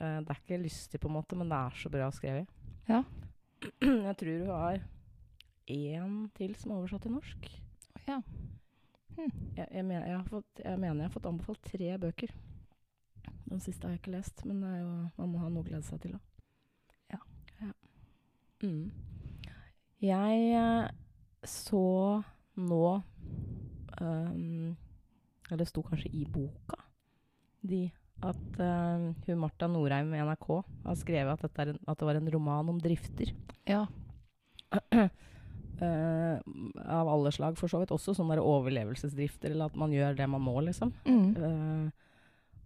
Uh, 0.00 0.20
det 0.20 0.30
er 0.30 0.40
ikke 0.42 0.62
lystig, 0.62 1.00
på 1.00 1.08
en 1.08 1.14
måte, 1.14 1.36
men 1.36 1.48
det 1.48 1.56
er 1.56 1.70
så 1.70 1.88
bra 1.88 2.10
skrevet. 2.10 2.46
Ja. 2.88 3.02
Jeg 3.80 4.16
tror 4.16 4.38
du 4.44 4.50
har 4.50 4.82
én 5.68 6.28
til 6.34 6.54
som 6.54 6.70
er 6.70 6.76
oversatt 6.76 7.02
til 7.02 7.12
norsk. 7.12 7.62
ja. 8.06 8.20
Hm. 9.16 9.32
Jeg, 9.56 9.66
jeg, 9.70 9.84
mener, 9.84 10.06
jeg, 10.06 10.16
har 10.18 10.28
fått, 10.28 10.60
jeg 10.62 10.78
mener 10.78 11.00
jeg 11.00 11.08
har 11.08 11.14
fått 11.14 11.28
anbefalt 11.30 11.62
tre 11.64 11.98
bøker. 12.00 12.32
Den 13.46 13.62
siste 13.62 13.86
har 13.86 13.94
jeg 13.94 14.02
ikke 14.02 14.16
lest, 14.16 14.44
men 14.44 14.62
det 14.62 14.72
jo, 14.80 14.88
man 15.16 15.30
må 15.32 15.42
ha 15.42 15.50
noe 15.50 15.64
å 15.64 15.66
glede 15.66 15.86
seg 15.86 16.02
til. 16.02 16.16
Da. 16.16 17.16
Ja. 17.16 17.20
Ja. 17.62 17.72
Mm. 18.66 18.90
Jeg 20.04 20.48
eh, 20.58 20.88
så 21.46 21.84
nå 22.56 22.82
um, 24.00 24.74
Eller 25.46 25.60
det 25.62 25.68
sto 25.70 25.84
kanskje 25.86 26.10
i 26.16 26.24
boka 26.28 26.80
de, 27.66 27.86
at 28.22 28.58
um, 28.62 29.06
hun 29.26 29.40
Marta 29.40 29.66
Norheim 29.70 30.12
i 30.14 30.20
NRK 30.22 30.46
har 30.84 30.98
skrevet 31.00 31.46
at, 31.48 31.62
en, 31.64 31.80
at 31.82 31.98
det 31.98 32.06
var 32.06 32.18
en 32.20 32.30
roman 32.36 32.74
om 32.74 32.82
drifter. 32.82 33.32
ja. 33.66 33.86
Eh, 35.80 36.38
av 36.84 37.08
alle 37.08 37.32
slag, 37.32 37.58
for 37.58 37.68
så 37.68 37.78
vidt. 37.82 37.90
Også 37.92 38.14
sånne 38.16 38.40
overlevelsesdrifter, 38.40 39.50
eller 39.52 39.66
at 39.68 39.76
man 39.76 39.92
gjør 39.92 40.16
det 40.16 40.28
man 40.32 40.40
må, 40.44 40.60
liksom. 40.64 40.92
Mm. 41.04 41.36
Uh, 41.36 41.88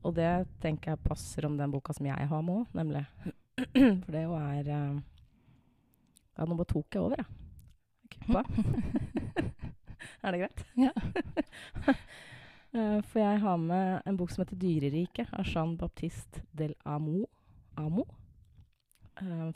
og 0.07 0.15
det 0.17 0.47
tenker 0.63 0.91
jeg 0.95 1.05
passer 1.05 1.47
om 1.49 1.57
den 1.59 1.73
boka 1.73 1.93
som 1.97 2.07
jeg 2.07 2.29
har 2.31 2.43
med 2.47 2.57
òg, 2.63 2.67
nemlig. 2.79 3.05
For 4.05 4.11
det 4.15 4.23
jo 4.25 4.33
er 4.39 4.65
uh, 4.71 5.01
Ja, 6.39 6.43
nå 6.47 6.55
bare 6.55 6.71
tok 6.71 6.89
jeg 6.97 7.03
over, 7.03 7.17
jeg. 7.19 7.27
Kuppa. 8.15 8.43
er 10.23 10.29
det 10.35 10.41
greit? 10.45 10.61
Ja. 10.79 10.95
For 13.11 13.19
jeg 13.19 13.43
har 13.43 13.57
med 13.59 14.03
en 14.07 14.17
bok 14.17 14.31
som 14.31 14.45
heter 14.45 14.57
'Dyreriket' 14.57 15.35
av 15.35 15.45
Jean-Baptiste 15.51 16.41
del 16.55 16.75
Amo. 16.87 17.27
Amo. 17.77 18.05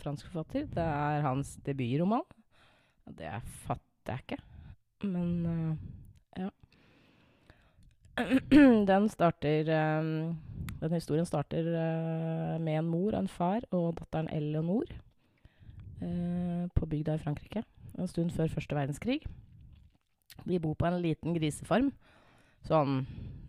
Fransk 0.02 0.26
forfatter. 0.26 0.66
Det 0.66 0.82
er 0.82 1.22
hans 1.22 1.56
debutroman. 1.64 2.26
Det 3.06 3.30
fatter 3.66 4.14
jeg 4.14 4.24
ikke. 4.24 4.40
Men 5.04 5.30
uh, 5.46 5.76
ja. 6.38 6.50
Den 8.90 9.08
starter 9.10 9.68
um, 10.00 10.38
Den 10.80 10.92
historien 10.96 11.26
starter 11.26 11.68
uh, 11.68 12.60
med 12.60 12.78
en 12.78 12.88
mor 12.88 13.12
og 13.12 13.20
en 13.20 13.28
far 13.28 13.66
og 13.70 13.96
datteren 13.98 14.30
Eleanor 14.32 14.88
uh, 16.02 16.64
på 16.74 16.86
bygda 16.86 17.18
i 17.18 17.24
Frankrike 17.24 17.64
en 17.98 18.10
stund 18.10 18.32
før 18.34 18.50
første 18.50 18.76
verdenskrig. 18.76 19.20
De 20.44 20.58
bor 20.60 20.74
på 20.78 20.88
en 20.88 21.00
liten 21.02 21.36
grisefarm. 21.36 21.92
Sånn 22.66 23.04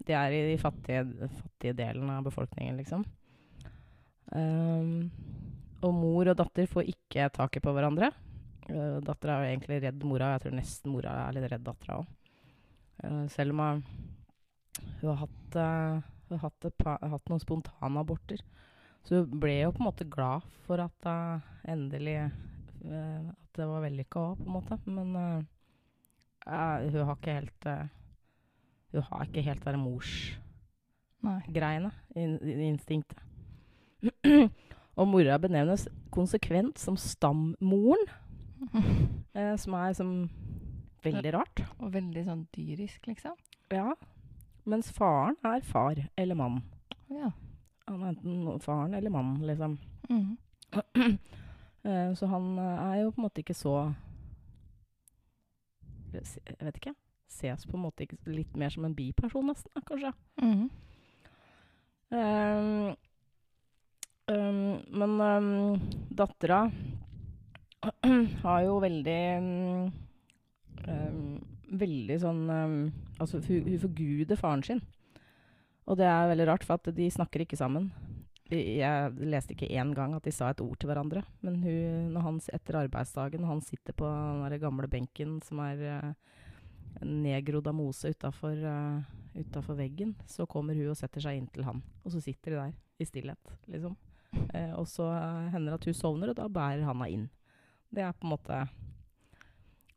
De 0.06 0.14
er 0.14 0.34
i 0.36 0.42
de 0.52 0.58
fattige, 0.62 1.02
fattige 1.40 1.74
delen 1.74 2.12
av 2.14 2.28
befolkningen, 2.28 2.76
liksom. 2.78 3.06
Um, 4.30 5.10
og 5.82 5.96
mor 5.98 6.30
og 6.30 6.38
datter 6.38 6.68
får 6.70 6.92
ikke 6.92 7.32
taket 7.34 7.64
på 7.66 7.74
hverandre. 7.74 8.12
Uh, 8.66 8.98
dattera 9.06 9.36
er 9.36 9.44
jo 9.44 9.50
egentlig 9.54 9.78
redd 9.84 10.04
mora, 10.08 10.32
jeg 10.34 10.42
tror 10.46 10.56
nesten 10.58 10.90
mora 10.94 11.12
er 11.28 11.36
litt 11.36 11.48
redd 11.52 11.66
dattera 11.68 12.00
òg. 12.02 12.08
selv 13.30 13.52
om 13.54 13.60
hun, 13.62 13.84
har 15.10 15.20
hatt, 15.22 15.56
uh, 15.56 16.02
hun 16.30 16.38
har 16.40 16.44
hatt, 16.48 16.66
et 16.66 16.78
pa- 16.78 17.00
hatt 17.02 17.30
noen 17.30 17.44
spontanaborter. 17.44 18.40
Så 19.06 19.10
hun 19.22 19.40
ble 19.40 19.60
jo 19.60 19.72
på 19.76 19.84
en 19.84 19.90
måte 19.90 20.10
glad 20.10 20.42
for 20.66 20.78
at 20.82 21.00
uh, 21.10 21.40
endelig 21.68 22.32
At 22.86 23.50
det 23.58 23.66
var 23.66 23.82
vellykka 23.82 24.20
òg, 24.22 24.38
på 24.38 24.46
en 24.46 24.54
måte. 24.54 24.76
Men 24.86 25.08
hun 26.46 26.46
har 26.46 27.16
ikke 27.16 27.34
helt 27.34 27.64
Hun 28.92 29.02
har 29.08 29.26
ikke 29.26 29.42
helt 29.42 29.66
det 29.66 29.80
morsgreiene, 31.24 31.92
in, 32.16 32.38
instinktet. 32.70 33.18
Og 34.96 35.08
mora 35.10 35.40
benevnes 35.42 35.88
konsekvent 36.14 36.80
som 36.80 36.96
stammoren, 37.00 38.06
eh, 39.38 39.56
som 39.62 39.74
er 39.80 39.94
som 39.94 40.12
veldig 41.06 41.34
rart. 41.38 41.64
Og 41.80 41.94
veldig 41.94 42.26
sånn 42.26 42.46
dyrisk, 42.56 43.08
liksom. 43.10 43.36
Ja. 43.74 43.94
Mens 44.66 44.90
faren 44.94 45.38
er 45.46 45.66
far 45.66 46.00
eller 46.18 46.38
mann. 46.40 46.62
Ja. 47.14 47.32
Han 47.86 48.02
er 48.02 48.14
enten 48.16 48.60
faren 48.64 48.96
eller 48.98 49.14
mann, 49.14 49.38
liksom. 49.46 49.80
Mm. 50.10 50.38
Eh, 51.86 52.14
så 52.18 52.26
han 52.26 52.58
eh, 52.58 52.80
er 52.82 52.96
jo 53.04 53.12
på 53.14 53.20
en 53.22 53.26
måte 53.28 53.44
ikke 53.44 53.54
så 53.54 53.94
Jeg 56.10 56.56
vet 56.58 56.80
ikke. 56.80 56.96
Ses 57.30 57.68
på 57.70 57.78
en 57.78 57.84
måte 57.84 58.08
ikke 58.08 58.18
litt 58.26 58.56
mer 58.58 58.72
som 58.74 58.88
en 58.88 58.96
biperson, 58.98 59.46
nesten, 59.52 59.70
da, 59.76 59.84
kanskje. 59.86 60.12
Mhm. 60.42 60.64
Um, 62.16 62.96
um, 64.34 64.82
men 64.98 65.14
um, 65.22 65.80
dattera 66.10 66.72
har 68.46 68.62
jo 68.66 68.80
veldig 68.84 69.22
um, 69.42 71.30
Veldig 71.66 72.18
sånn 72.22 72.44
um, 72.50 72.76
Altså, 73.22 73.40
hun, 73.48 73.66
hun 73.70 73.82
forguder 73.82 74.40
faren 74.40 74.64
sin. 74.66 74.82
Og 75.86 75.98
det 76.00 76.08
er 76.10 76.30
veldig 76.32 76.48
rart, 76.50 76.66
for 76.68 76.80
at 76.80 76.90
de 76.98 77.08
snakker 77.14 77.44
ikke 77.46 77.60
sammen. 77.60 77.92
Jeg 78.52 79.14
leste 79.26 79.56
ikke 79.56 79.72
én 79.74 79.94
gang 79.98 80.14
at 80.14 80.26
de 80.26 80.34
sa 80.34 80.52
et 80.52 80.62
ord 80.62 80.78
til 80.82 80.90
hverandre. 80.92 81.24
Men 81.46 81.62
hun, 81.64 82.18
han, 82.22 82.40
etter 82.54 82.80
arbeidsdagen, 82.84 83.42
når 83.42 83.54
han 83.54 83.64
sitter 83.66 83.96
på 83.98 84.10
den 84.52 84.62
gamle 84.62 84.90
benken 84.92 85.38
som 85.46 85.62
er 85.66 85.82
uh, 85.86 86.12
nedgrodd 87.06 87.70
av 87.72 87.78
mose 87.78 88.12
utafor 88.14 89.78
veggen, 89.80 90.14
så 90.30 90.46
kommer 90.50 90.78
hun 90.78 90.92
og 90.94 91.00
setter 91.00 91.24
seg 91.24 91.40
inntil 91.40 91.66
han. 91.70 91.82
Og 92.04 92.14
så 92.14 92.22
sitter 92.24 92.54
de 92.54 92.62
der 92.62 92.76
i 93.02 93.08
stillhet, 93.08 93.56
liksom. 93.72 93.96
Uh, 94.52 94.74
og 94.82 94.86
så 94.92 95.08
hender 95.54 95.72
det 95.72 95.80
at 95.80 95.90
hun 95.90 95.98
sovner, 95.98 96.34
og 96.34 96.40
da 96.42 96.50
bærer 96.52 96.86
han 96.86 96.94
henne 96.94 97.12
inn. 97.14 97.26
Det 97.96 98.04
er 98.04 98.16
på 98.16 98.28
en 98.28 98.34
måte 98.34 98.64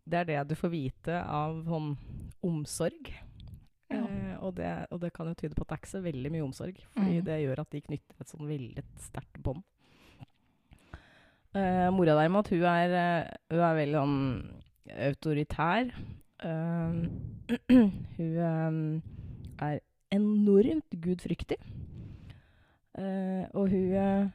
Det 0.09 0.21
er 0.21 0.29
det 0.29 0.43
du 0.49 0.55
får 0.59 0.73
vite 0.73 1.17
av 1.23 1.59
sånn 1.67 1.91
omsorg. 2.47 3.11
Ja. 3.89 4.05
Eh, 4.05 4.37
og, 4.39 4.55
det, 4.57 4.71
og 4.95 5.03
det 5.03 5.11
kan 5.17 5.29
jo 5.29 5.37
tyde 5.37 5.57
på 5.57 5.65
at 5.65 5.73
det 5.73 5.77
er 5.77 5.83
ikke 5.83 5.97
så 5.97 6.05
veldig 6.05 6.33
mye 6.33 6.47
omsorg. 6.47 6.79
Fordi 6.95 7.19
mm. 7.19 7.27
det 7.27 7.41
gjør 7.43 7.65
at 7.65 7.75
de 7.75 7.83
knytter 7.89 8.23
et 8.23 8.33
sånn 8.33 8.49
veldig 8.49 8.85
sterkt 9.03 9.43
bånd. 9.45 9.67
Eh, 11.57 11.89
mora 11.93 12.15
derimot, 12.15 12.49
hun 12.53 12.65
er, 12.69 12.95
eh, 12.95 13.37
hun 13.51 13.65
er 13.65 13.79
veldig 13.83 14.01
sånn 14.03 14.19
autoritær. 15.09 15.93
Uh, 16.39 17.09
hun 18.19 18.39
eh, 18.47 19.67
er 19.67 19.81
enormt 20.15 20.95
gudfryktig. 21.03 21.59
Uh, 22.99 23.45
og 23.55 23.73
hun 23.73 24.31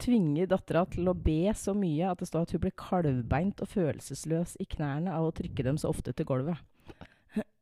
tvinger 0.00 0.48
dattera 0.50 0.82
til 0.90 1.08
å 1.10 1.14
be 1.16 1.52
så 1.56 1.74
mye 1.76 2.08
at 2.10 2.20
det 2.22 2.28
står 2.30 2.46
at 2.46 2.54
hun 2.54 2.62
blir 2.64 2.74
kalvbeint 2.78 3.60
og 3.64 3.70
følelsesløs 3.70 4.56
i 4.62 4.66
knærne 4.72 5.12
av 5.14 5.28
å 5.28 5.34
trykke 5.36 5.66
dem 5.66 5.78
så 5.80 5.90
ofte 5.92 6.14
til 6.16 6.28
gulvet. 6.28 6.58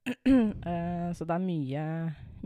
Uh, 0.09 1.11
så 1.17 1.27
det 1.29 1.35
er 1.35 1.45
mye, 1.45 1.83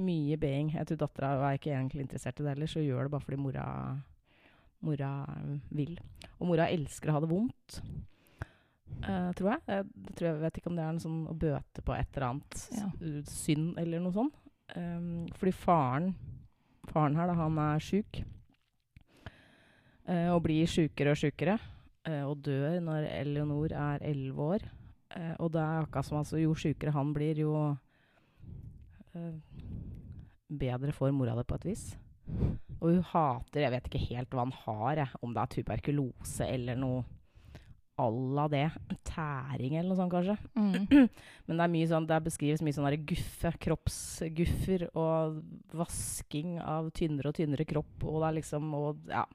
mye 0.03 0.39
being. 0.41 0.73
Jeg 0.75 0.89
tror 0.89 1.03
dattera 1.05 1.35
er 1.51 1.61
ikke 1.61 1.75
egentlig 1.75 2.07
interessert 2.07 2.41
i 2.41 2.47
det 2.47 2.55
heller, 2.57 2.71
så 2.71 2.81
hun 2.83 2.89
gjør 2.89 3.07
det 3.07 3.15
bare 3.15 3.27
fordi 3.27 3.41
mora, 3.45 3.67
mora 4.89 5.13
vil. 5.71 5.95
Og 6.41 6.49
mora 6.51 6.71
elsker 6.73 7.13
å 7.13 7.19
ha 7.19 7.23
det 7.23 7.31
vondt. 7.31 7.79
uh, 9.07 9.31
tror 9.39 9.55
jeg. 9.55 9.63
jeg. 9.69 9.89
det 9.95 10.17
tror 10.19 10.29
jeg. 10.31 10.43
vet 10.43 10.61
ikke 10.61 10.73
om 10.73 10.79
det 10.79 10.85
er 10.87 10.93
en 10.97 11.03
sånn 11.07 11.23
å 11.31 11.39
bøte 11.47 11.85
på 11.87 11.95
et 11.97 12.17
eller 12.17 12.29
annet 12.33 12.69
Ja. 12.81 12.91
synd 13.31 13.79
eller 13.79 14.03
noe 14.03 14.17
sånt. 14.17 14.39
Um, 14.75 15.27
fordi 15.37 15.53
faren, 15.53 16.15
faren 16.89 17.19
her, 17.19 17.29
da, 17.29 17.37
han 17.37 17.59
er 17.61 17.83
sjuk. 17.85 18.23
Eh, 20.09 20.29
og 20.33 20.43
blir 20.47 20.69
sjukere 20.71 21.15
og 21.15 21.21
sjukere. 21.21 21.59
eh, 22.09 22.23
og 22.27 22.43
dør 22.43 22.81
når 22.83 23.07
Eleonor 23.11 23.73
er 23.73 24.03
elleve 24.03 24.49
år. 24.57 24.69
Eh, 25.15 25.35
og 25.39 25.53
det 25.53 25.61
er 25.63 25.83
akkurat 25.85 26.09
som 26.09 26.19
altså, 26.19 26.41
jo 26.41 26.55
sjukere 26.55 26.95
han 26.95 27.13
blir, 27.15 27.39
jo 27.45 27.55
eh, 29.15 29.35
bedre 30.49 30.93
får 30.93 31.13
mora 31.15 31.37
det 31.39 31.47
på 31.47 31.59
et 31.61 31.69
vis. 31.73 31.97
Og 32.83 32.91
hun 32.91 33.03
hater 33.13 33.61
Jeg 33.63 33.71
vet 33.71 33.89
ikke 33.89 34.07
helt 34.11 34.35
hva 34.35 34.45
han 34.47 34.55
har, 34.65 35.03
jeg. 35.05 35.19
Om 35.23 35.35
det 35.35 35.43
er 35.43 35.53
tuberkulose 35.57 36.47
eller 36.49 36.79
noe 36.79 37.05
à 38.01 38.09
la 38.11 38.49
det. 38.49 38.71
Tæring 39.05 39.77
eller 39.77 39.93
noe 39.93 39.99
sånt, 39.99 40.13
kanskje. 40.13 40.37
Mm. 40.57 41.09
Men 41.47 41.59
det 41.59 41.65
er 41.65 41.73
mye 41.75 41.91
sånn, 41.91 42.07
det 42.09 42.21
beskrives 42.25 42.63
mye 42.65 42.75
sånn 42.77 42.89
guffe, 43.07 43.53
kroppsguffer 43.67 44.89
og 44.99 45.43
vasking 45.77 46.57
av 46.59 46.91
tynnere 46.97 47.31
og 47.31 47.39
tynnere 47.39 47.69
kropp. 47.69 48.07
Og 48.09 48.23
det 48.23 48.31
er 48.31 48.39
liksom 48.41 48.73
og, 48.79 49.05
ja. 49.13 49.27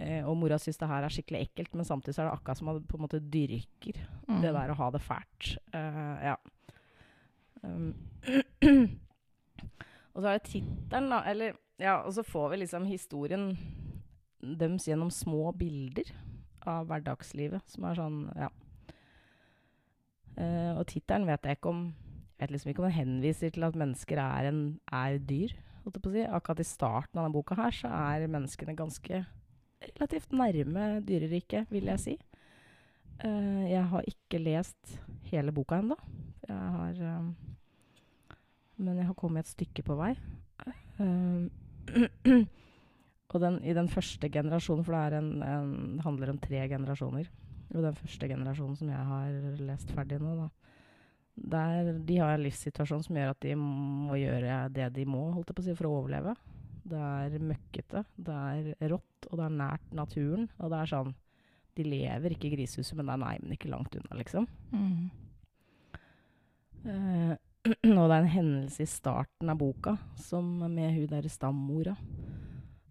Eh, 0.00 0.24
og 0.24 0.38
mora 0.40 0.56
syns 0.60 0.80
det 0.80 0.88
her 0.88 1.04
er 1.04 1.12
skikkelig 1.12 1.44
ekkelt, 1.46 1.74
men 1.76 1.86
samtidig 1.86 2.16
så 2.16 2.24
er 2.24 2.30
det 2.30 2.36
akkurat 2.38 2.60
som 2.60 2.70
at 2.72 2.82
på 2.88 2.98
en 2.98 3.04
måte 3.04 3.20
dyrker 3.20 3.98
mm. 4.28 4.40
det 4.40 4.52
der 4.54 4.72
å 4.72 4.78
ha 4.78 4.88
det 4.94 5.02
fælt. 5.04 5.52
Eh, 5.76 6.26
ja. 6.30 6.36
Um, 7.62 7.92
og 10.14 10.18
så 10.18 10.26
er 10.26 10.38
det 10.38 10.48
tittelen, 10.48 11.12
da. 11.12 11.22
Eller 11.28 11.58
ja, 11.82 12.00
og 12.00 12.14
så 12.16 12.24
får 12.26 12.52
vi 12.52 12.62
liksom 12.62 12.88
historien 12.88 13.52
deres 14.42 14.88
gjennom 14.88 15.12
små 15.14 15.52
bilder 15.54 16.08
av 16.68 16.88
hverdagslivet, 16.88 17.66
som 17.70 17.86
er 17.86 17.98
sånn, 17.98 18.22
ja. 18.38 18.48
Eh, 20.40 20.72
og 20.72 20.86
tittelen 20.88 21.28
vet 21.28 21.44
jeg 21.44 21.58
ikke 21.58 21.68
om 21.74 21.82
Jeg 22.40 22.48
vet 22.48 22.52
liksom 22.54 22.70
ikke 22.72 22.80
om 22.80 22.86
den 22.88 22.96
henviser 22.96 23.50
til 23.54 23.62
at 23.62 23.76
mennesker 23.78 24.18
er, 24.18 24.46
en, 24.48 24.62
er 24.90 25.18
dyr. 25.22 25.52
Si. 25.84 26.22
Akkurat 26.26 26.58
i 26.58 26.66
starten 26.66 27.20
av 27.20 27.28
denne 27.28 27.36
boka 27.36 27.54
her 27.54 27.74
så 27.76 27.90
er 27.92 28.24
menneskene 28.26 28.74
ganske 28.74 29.20
relativt 29.90 30.34
nærme 30.36 31.00
dyreriket, 31.06 31.70
vil 31.72 31.90
jeg 31.92 32.00
si. 32.00 32.18
Uh, 33.22 33.64
jeg 33.68 33.84
har 33.92 34.08
ikke 34.08 34.40
lest 34.42 34.96
hele 35.30 35.54
boka 35.54 35.78
ennå. 35.80 35.96
Har 36.48 36.98
eh, 36.98 37.28
Men 38.76 38.96
jeg 38.98 39.06
har 39.06 39.14
kommet 39.14 39.46
et 39.46 39.52
stykke 39.52 39.84
på 39.86 39.96
vei. 39.96 40.10
Eh, 40.66 41.46
og 43.32 43.40
den, 43.40 43.60
i 43.64 43.74
den 43.76 43.88
første 43.88 44.28
generasjonen, 44.28 44.84
for 44.84 44.96
det, 44.96 45.18
en, 45.18 45.42
en, 45.42 46.00
handler 46.04 46.30
om 46.30 46.38
tre 46.38 46.60
generasjoner 46.68 47.30
Og 47.72 47.82
den 47.82 47.96
første 47.96 48.28
generasjonen 48.28 48.76
som 48.76 48.90
jeg 48.92 49.06
har 49.08 49.62
lest 49.64 49.92
ferdig 49.96 50.18
nå, 50.20 50.34
da, 50.36 50.48
der, 51.54 51.92
de 52.04 52.18
har 52.20 52.34
en 52.34 52.44
livssituasjon 52.44 53.06
som 53.06 53.16
gjør 53.16 53.32
at 53.32 53.40
de 53.42 53.54
må 53.56 54.18
gjøre 54.20 54.66
det 54.74 54.90
de 54.98 55.06
må 55.08 55.30
holdt 55.32 55.48
jeg 55.48 55.56
på 55.56 55.64
å 55.64 55.68
si, 55.70 55.76
for 55.78 55.88
å 55.88 55.94
overleve. 56.02 56.34
Det 56.82 56.98
er 56.98 57.44
møkkete, 57.46 58.02
det 58.16 58.38
er 58.74 58.90
rått, 58.90 59.28
og 59.30 59.38
det 59.38 59.46
er 59.46 59.58
nært 59.60 59.94
naturen. 59.94 60.48
Og 60.58 60.72
det 60.72 60.80
er 60.80 60.92
sånn 60.92 61.12
De 61.78 61.84
lever 61.86 62.34
ikke 62.34 62.50
i 62.50 62.56
grisehuset, 62.56 62.96
men 62.98 63.08
det 63.08 63.14
er 63.14 63.22
neimen 63.22 63.54
ikke 63.54 63.70
langt 63.72 63.94
unna, 63.96 64.18
liksom. 64.18 64.48
Mm. 64.74 65.06
Eh, 66.82 67.34
og 68.00 68.04
det 68.10 68.16
er 68.16 68.18
en 68.18 68.34
hendelse 68.34 68.84
i 68.84 68.90
starten 68.90 69.48
av 69.48 69.60
boka 69.60 69.94
som 70.20 70.50
med 70.66 70.92
hun 70.96 71.08
derre 71.08 71.30
stammora 71.32 71.94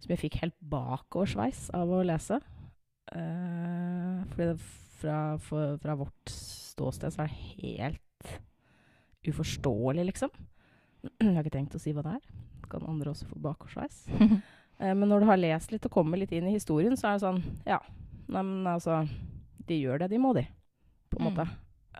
som 0.02 0.10
jeg 0.10 0.22
fikk 0.24 0.40
helt 0.42 0.56
bakoversveis 0.66 1.68
av 1.78 1.90
å 1.94 2.02
lese. 2.06 2.40
Eh, 3.14 4.22
fordi 4.32 4.48
det 4.48 4.56
fra, 5.02 5.18
for, 5.42 5.76
fra 5.82 5.96
vårt 5.98 6.32
ståsted 6.32 7.14
så 7.14 7.24
er 7.24 7.30
det 7.30 7.42
helt 7.62 8.32
uforståelig, 9.28 10.08
liksom. 10.10 10.32
Jeg 11.22 11.36
har 11.36 11.44
ikke 11.44 11.54
tenkt 11.58 11.78
å 11.78 11.82
si 11.82 11.94
hva 11.94 12.02
det 12.06 12.16
er. 12.18 12.41
Kan 12.72 12.86
andre 12.88 13.12
også 13.12 13.28
få 13.30 13.38
bakoversveis. 13.50 14.02
Eh, 14.82 14.94
men 14.98 15.06
når 15.06 15.20
du 15.22 15.26
har 15.28 15.36
lest 15.38 15.70
litt 15.70 15.84
og 15.86 15.92
kommer 15.94 16.18
litt 16.18 16.32
inn 16.34 16.46
i 16.48 16.54
historien, 16.56 16.96
så 16.98 17.10
er 17.12 17.18
det 17.18 17.22
sånn 17.22 17.42
Ja, 17.68 17.76
nei, 18.32 18.40
men 18.42 18.64
altså 18.66 18.96
De 19.68 19.76
gjør 19.78 20.00
det 20.00 20.08
de 20.10 20.18
må, 20.18 20.32
de. 20.34 20.42
På 21.12 21.20
en 21.20 21.26
Mm. 21.28 21.28
måte. 21.28 21.44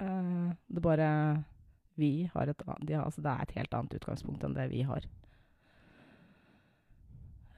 Eh, 0.00 0.54
det 0.72 0.82
bare 0.82 1.44
Vi 2.00 2.08
har 2.32 2.48
et 2.48 2.64
annet 2.66 2.86
de 2.88 2.94
har, 2.96 3.04
altså, 3.04 3.22
Det 3.22 3.30
er 3.30 3.42
et 3.44 3.54
helt 3.60 3.74
annet 3.78 3.94
utgangspunkt 4.00 4.42
enn 4.48 4.54
det 4.56 4.66
vi 4.72 4.82
har. 4.88 5.04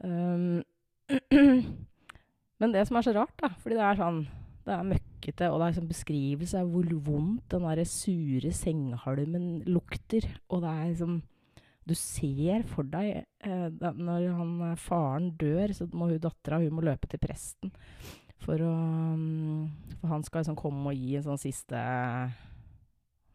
Um, 0.04 0.62
men 2.60 2.72
det 2.74 2.82
som 2.88 2.98
er 2.98 3.06
så 3.06 3.14
rart, 3.16 3.32
da 3.40 3.48
Fordi 3.62 3.76
det 3.78 3.84
er 3.86 4.00
sånn 4.00 4.18
Det 4.66 4.74
er 4.74 4.88
møkkete, 4.90 5.48
og 5.50 5.60
det 5.60 5.64
er 5.64 5.72
liksom 5.72 5.88
beskrivelse 5.88 6.60
av 6.60 6.68
hvor 6.74 6.90
vondt 7.06 7.46
den 7.54 7.64
der 7.64 7.84
sure 7.88 8.50
sengehalmen 8.52 9.62
lukter. 9.68 10.26
Og 10.50 10.62
det 10.64 10.70
er 10.74 10.90
liksom 10.90 11.22
Du 11.84 11.94
ser 11.98 12.64
for 12.68 12.88
deg 12.88 13.24
eh, 13.44 13.66
da, 13.76 13.92
Når 13.92 14.28
han, 14.38 14.52
eh, 14.70 14.78
faren 14.80 15.30
dør, 15.40 15.74
så 15.76 15.88
må 15.92 16.08
hun 16.12 16.22
dattera 16.22 16.62
hun 16.62 16.78
må 16.78 16.84
løpe 16.86 17.10
til 17.10 17.20
presten. 17.22 17.72
For, 18.44 18.60
å, 18.60 18.72
mm, 19.16 19.98
for 20.00 20.12
han 20.12 20.24
skal 20.24 20.42
liksom 20.42 20.58
komme 20.60 20.92
og 20.92 20.98
gi 20.98 21.14
en 21.16 21.24
sånn 21.24 21.40
siste 21.40 21.80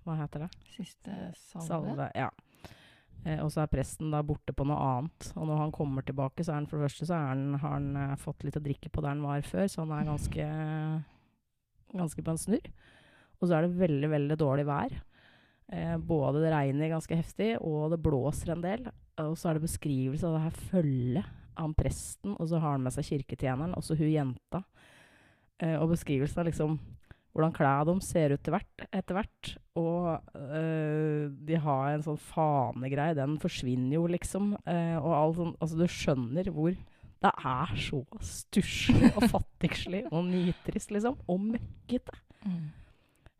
Hva 0.05 0.17
heter 0.19 0.45
det? 0.45 0.49
Siste 0.75 1.15
salve. 1.37 1.67
Salve. 1.69 2.09
Ja. 2.17 2.29
Eh, 3.27 3.39
og 3.43 3.49
så 3.51 3.63
er 3.63 3.71
presten 3.71 4.13
da 4.13 4.21
borte 4.25 4.55
på 4.55 4.65
noe 4.67 4.79
annet. 4.79 5.31
Og 5.35 5.49
når 5.49 5.63
han 5.65 5.73
kommer 5.75 6.05
tilbake, 6.05 6.45
så 6.45 6.53
er 6.53 6.61
han 6.61 6.69
for 6.69 6.79
det 6.79 6.89
første 6.89 7.09
så 7.09 7.19
han, 7.19 7.57
har 7.59 7.75
han 7.75 7.89
eh, 7.99 8.15
fått 8.21 8.45
litt 8.47 8.59
å 8.59 8.63
drikke 8.63 8.91
på 8.93 9.03
der 9.03 9.15
han 9.15 9.25
var 9.25 9.45
før, 9.47 9.67
så 9.67 9.83
han 9.83 9.93
er 9.97 10.07
ganske, 10.07 10.47
ganske 11.99 12.25
på 12.25 12.33
en 12.33 12.41
snurr. 12.45 12.71
Og 13.39 13.47
så 13.47 13.55
er 13.55 13.65
det 13.65 13.79
veldig, 13.79 14.09
veldig 14.13 14.39
dårlig 14.39 14.67
vær. 14.67 14.95
Eh, 15.69 15.97
både 16.01 16.41
det 16.41 16.53
regner 16.53 16.93
ganske 16.93 17.17
heftig, 17.17 17.51
og 17.61 17.91
det 17.93 18.01
blåser 18.01 18.55
en 18.55 18.63
del. 18.63 18.87
Og 19.21 19.35
så 19.37 19.49
er 19.49 19.57
det 19.57 19.67
beskrivelse 19.67 20.25
av 20.25 20.37
det 20.37 20.45
her 20.47 20.63
følget 20.71 21.35
av 21.59 21.73
presten, 21.75 22.37
og 22.37 22.47
så 22.49 22.61
har 22.61 22.77
han 22.77 22.85
med 22.85 22.95
seg 22.95 23.07
kirketjeneren, 23.09 23.75
og 23.75 23.83
så 23.83 23.97
hun 23.99 24.09
jenta. 24.09 24.63
Eh, 25.59 25.75
og 25.75 25.91
beskrivelsen 25.91 26.41
av 26.41 26.47
liksom 26.49 26.79
hvordan 27.35 27.53
klærne 27.53 27.85
deres 27.91 28.09
ser 28.09 28.33
ut 28.33 28.49
etter 28.49 29.15
hvert. 29.15 29.51
Og 29.79 30.33
øh, 30.35 31.29
de 31.29 31.59
har 31.61 31.93
en 31.93 32.05
sånn 32.05 32.19
fanegreie. 32.31 33.17
Den 33.17 33.37
forsvinner 33.41 33.99
jo, 33.99 34.07
liksom. 34.09 34.55
Øh, 34.65 34.97
og 34.97 35.13
all 35.15 35.35
sånn, 35.37 35.53
altså, 35.61 35.79
du 35.79 35.85
skjønner 35.87 36.51
hvor 36.55 36.73
Det 37.19 37.31
er 37.35 37.71
så 37.83 37.97
stusslig 38.23 39.09
og 39.11 39.25
fattigslig 39.33 40.05
og 40.07 40.23
nitrist, 40.29 40.91
liksom. 40.95 41.19
Og 41.29 41.41
møkkete. 41.51 42.15
Mm. 42.47 42.67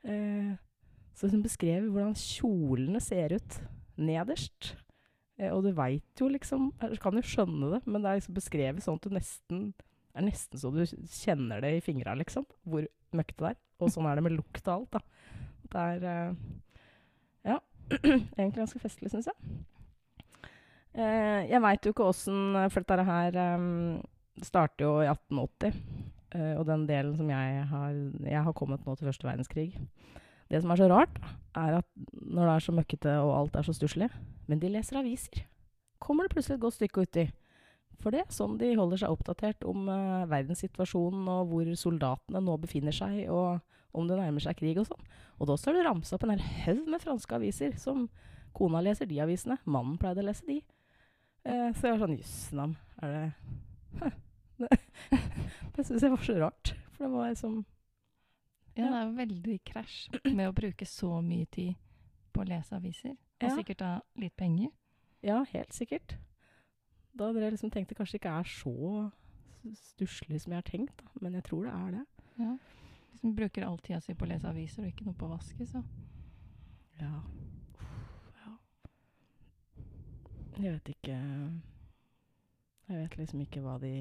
Eh, 0.03 0.57
så 1.19 1.27
hun 1.27 1.43
beskrev 1.43 1.89
hvordan 1.91 2.15
kjolene 2.15 3.01
ser 3.03 3.35
ut 3.35 3.57
nederst. 3.99 4.73
Eh, 5.39 5.51
og 5.51 5.65
du 5.65 5.73
veit 5.75 6.21
jo 6.21 6.29
liksom 6.31 6.69
Du 6.79 6.95
kan 7.01 7.15
jo 7.15 7.23
skjønne 7.25 7.73
det, 7.75 7.81
men 7.87 8.03
det 8.03 8.11
er 8.11 8.21
liksom 8.21 8.37
beskrevet 8.37 8.83
sånn 8.83 8.99
at 8.99 9.07
du 9.07 9.15
nesten 9.15 9.65
Det 9.75 10.19
er 10.19 10.25
nesten 10.27 10.61
så 10.61 10.71
du 10.71 10.81
kjenner 10.83 11.63
det 11.63 11.73
i 11.77 11.83
fingra, 11.83 12.15
liksom. 12.19 12.47
Hvor 12.63 12.87
møkkete 13.15 13.43
det 13.43 13.51
er. 13.53 13.59
Og 13.79 13.91
sånn 13.93 14.07
er 14.09 14.19
det 14.19 14.25
med 14.25 14.35
lukt 14.35 14.63
og 14.67 14.73
alt, 14.75 14.97
da. 14.97 15.35
Det 15.69 15.83
er 15.89 16.07
eh, 16.13 16.39
Ja. 17.51 17.59
egentlig 18.37 18.61
ganske 18.61 18.81
festlig, 18.81 19.11
syns 19.11 19.27
jeg. 19.31 19.59
Eh, 20.93 21.49
jeg 21.49 21.61
veit 21.63 21.85
jo 21.85 21.91
ikke 21.93 22.07
åssen 22.09 22.57
For 22.73 22.81
dette 22.81 23.05
her 23.05 23.35
um, 23.59 23.99
starter 24.41 24.87
jo 24.87 24.95
i 25.03 25.09
1880. 25.11 25.83
Uh, 26.29 26.59
og 26.59 26.67
den 26.69 26.83
delen 26.85 27.15
som 27.17 27.29
jeg 27.31 27.63
har 27.71 27.95
Jeg 28.21 28.41
har 28.45 28.53
kommet 28.53 28.83
nå 28.85 28.93
til 28.95 29.09
første 29.09 29.25
verdenskrig. 29.25 29.71
Det 30.49 30.61
som 30.63 30.71
er 30.73 30.81
så 30.81 30.89
rart, 30.89 31.19
er 31.57 31.79
at 31.79 31.87
når 32.13 32.45
det 32.45 32.53
er 32.53 32.65
så 32.65 32.73
møkkete 32.75 33.15
og 33.23 33.35
alt 33.35 33.57
er 33.57 33.65
så 33.65 33.73
stusslig 33.73 34.09
Men 34.47 34.61
de 34.61 34.69
leser 34.69 34.97
aviser. 34.97 35.43
Kommer 36.01 36.25
det 36.25 36.33
plutselig 36.33 36.57
et 36.57 36.63
godt 36.63 36.77
stykke 36.77 37.05
uti. 37.05 37.25
For 37.99 38.15
det 38.15 38.21
er 38.23 38.33
sånn 38.33 38.57
de 38.57 38.71
holder 38.79 39.01
seg 39.01 39.13
oppdatert 39.13 39.65
om 39.67 39.89
uh, 39.91 40.25
verdenssituasjonen 40.31 41.27
og 41.29 41.51
hvor 41.51 41.69
soldatene 41.77 42.41
nå 42.41 42.55
befinner 42.63 42.95
seg, 42.95 43.25
og 43.27 43.59
om 43.93 44.07
det 44.07 44.17
nærmer 44.17 44.43
seg 44.43 44.57
krig 44.57 44.79
og 44.79 44.87
sånn. 44.87 45.09
Og 45.37 45.49
da 45.49 45.57
står 45.59 45.77
det 45.77 45.85
ramsa 45.87 46.15
opp 46.15 46.25
en 46.25 46.33
hel 46.37 46.45
haug 46.63 46.89
med 46.93 47.03
franske 47.03 47.35
aviser. 47.35 47.75
Som 47.81 48.07
kona 48.55 48.81
leser 48.85 49.09
de 49.09 49.19
avisene. 49.21 49.59
Mannen 49.67 49.99
pleide 49.99 50.23
å 50.23 50.29
lese 50.29 50.47
de. 50.47 50.61
Uh, 51.43 51.69
så 51.75 51.89
jeg 51.89 51.95
var 51.95 52.01
sånn 52.05 52.17
Jøss 52.17 52.37
navn, 52.55 52.77
er 53.03 53.15
det. 53.15 53.27
Det, 54.59 54.75
det 55.77 55.83
syns 55.87 56.03
jeg 56.03 56.11
var 56.11 56.23
så 56.25 56.33
rart. 56.35 56.73
For 56.91 57.05
det 57.05 57.09
var 57.13 57.29
liksom 57.29 57.61
Ja, 58.79 58.89
det 58.89 58.99
er 58.99 59.05
jo 59.09 59.15
veldig 59.19 59.57
krasj 59.65 59.99
med 60.35 60.47
å 60.49 60.55
bruke 60.55 60.85
så 60.87 61.09
mye 61.25 61.45
tid 61.51 61.75
på 62.33 62.41
å 62.43 62.47
lese 62.47 62.75
aviser. 62.77 63.15
Og 63.41 63.47
Ja. 63.49 63.55
sikkert 63.55 63.77
da 63.83 63.91
litt 64.15 64.35
penger. 64.37 64.71
Ja, 65.23 65.43
helt 65.53 65.73
sikkert. 65.75 66.17
Da 67.15 67.27
hadde 67.27 67.41
jeg 67.41 67.53
liksom 67.53 67.71
tenkt 67.71 67.89
det 67.89 67.97
kanskje 67.97 68.19
ikke 68.19 68.33
er 68.39 68.43
så 68.47 69.11
stusslig 69.75 70.39
som 70.41 70.53
jeg 70.53 70.57
har 70.63 70.69
tenkt, 70.69 70.97
da. 71.01 71.09
Men 71.21 71.33
jeg 71.33 71.43
tror 71.43 71.65
det 71.65 71.73
er 71.73 71.91
det. 71.97 72.05
Ja. 72.39 72.57
Hvis 73.11 73.23
man 73.23 73.35
bruker 73.35 73.65
all 73.67 73.77
tida 73.83 73.99
si 74.01 74.13
på 74.13 74.25
å 74.25 74.29
lese 74.29 74.47
aviser 74.47 74.83
og 74.85 74.91
ikke 74.93 75.05
noe 75.05 75.13
på 75.19 75.27
å 75.27 75.33
vaske, 75.37 75.65
så 75.67 75.83
Ja. 77.01 77.21
ja. 78.39 78.53
Jeg 80.59 80.73
vet 80.77 80.89
ikke 80.95 81.17
Jeg 82.89 82.97
vet 83.03 83.17
liksom 83.19 83.41
ikke 83.45 83.61
hva 83.61 83.77
de 83.79 83.91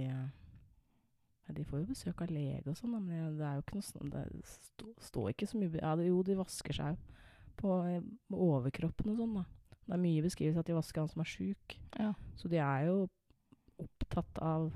ja, 1.49 1.55
De 1.57 1.65
får 1.65 1.81
jo 1.83 1.89
besøk 1.91 2.21
av 2.23 2.31
lege 2.31 2.69
og 2.69 2.77
sånn, 2.77 2.93
men 2.99 3.37
det 3.39 3.45
er 3.49 3.55
jo 3.59 3.63
ikke 3.65 3.79
noe 3.79 3.87
sånn 3.89 4.11
Det 4.13 4.25
står 4.53 4.91
står 5.09 5.31
ikke 5.33 5.49
så 5.49 5.59
mye 5.61 5.81
Ja, 5.81 5.95
det, 5.97 6.09
jo, 6.11 6.23
de 6.23 6.37
vasker 6.39 6.77
seg 6.77 6.93
jo 6.95 7.15
på 7.59 7.73
eh, 7.91 8.03
overkroppen 8.31 9.09
og 9.11 9.17
sånn, 9.19 9.33
da. 9.41 9.45
Det 9.89 9.95
er 9.97 10.03
mye 10.05 10.23
beskrivelse 10.23 10.61
at 10.63 10.69
de 10.69 10.77
vasker 10.77 11.01
han 11.03 11.09
som 11.11 11.23
er 11.25 11.31
sjuk. 11.33 11.75
ja. 11.99 12.13
Så 12.39 12.47
de 12.53 12.61
er 12.63 12.85
jo 12.87 13.09
opptatt 13.83 14.39
av 14.45 14.69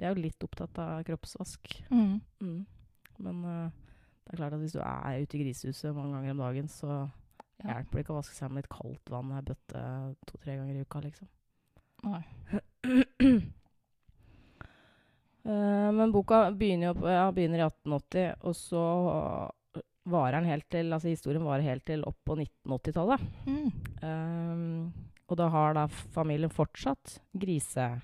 De 0.00 0.06
er 0.08 0.14
jo 0.16 0.22
litt 0.24 0.42
opptatt 0.46 0.78
av 0.82 1.04
kroppsvask. 1.06 1.76
Mm. 1.90 2.16
Mm. 2.42 2.58
Men 3.22 3.44
uh, 3.44 3.70
det 4.24 4.32
er 4.34 4.40
klart 4.40 4.56
at 4.56 4.60
hvis 4.62 4.74
du 4.74 4.80
er 4.82 5.22
ute 5.22 5.38
i 5.38 5.42
grisehuset 5.44 5.94
mange 5.94 6.16
ganger 6.16 6.34
om 6.36 6.42
dagen, 6.46 6.68
så 6.70 7.08
Ja. 7.58 7.72
hjelper 7.74 7.98
det 7.98 8.02
ikke 8.04 8.12
å 8.14 8.18
vaske 8.20 8.34
seg 8.36 8.50
med 8.52 8.62
litt 8.62 8.70
kaldt 8.70 9.10
vann 9.10 9.32
i 9.32 9.38
ei 9.40 9.42
bøtte 9.48 9.80
to-tre 10.30 10.54
ganger 10.60 10.76
i 10.78 10.82
uka, 10.86 11.00
liksom. 11.02 11.26
Nei. 12.06 12.22
Eh, 15.48 15.92
men 15.96 16.12
boka 16.12 16.50
begynner 16.52 16.90
jo 16.90 17.08
ja, 17.08 17.32
begynner 17.32 17.62
i 17.62 17.64
1880, 17.64 18.34
og 18.44 18.54
så 18.56 18.82
varer 20.08 20.38
den 20.38 20.48
helt 20.48 20.68
til 20.72 20.92
Altså 20.92 21.08
historien 21.12 21.44
varer 21.44 21.66
helt 21.66 21.84
til 21.88 22.04
opp 22.08 22.18
på 22.28 22.36
1980-tallet. 22.36 23.20
Mm. 23.48 23.70
Um, 24.02 24.92
og 25.28 25.34
da 25.40 25.46
har 25.52 25.74
da 25.76 25.84
familien 26.14 26.52
fortsatt 26.52 27.18
grisefarm, 27.36 28.00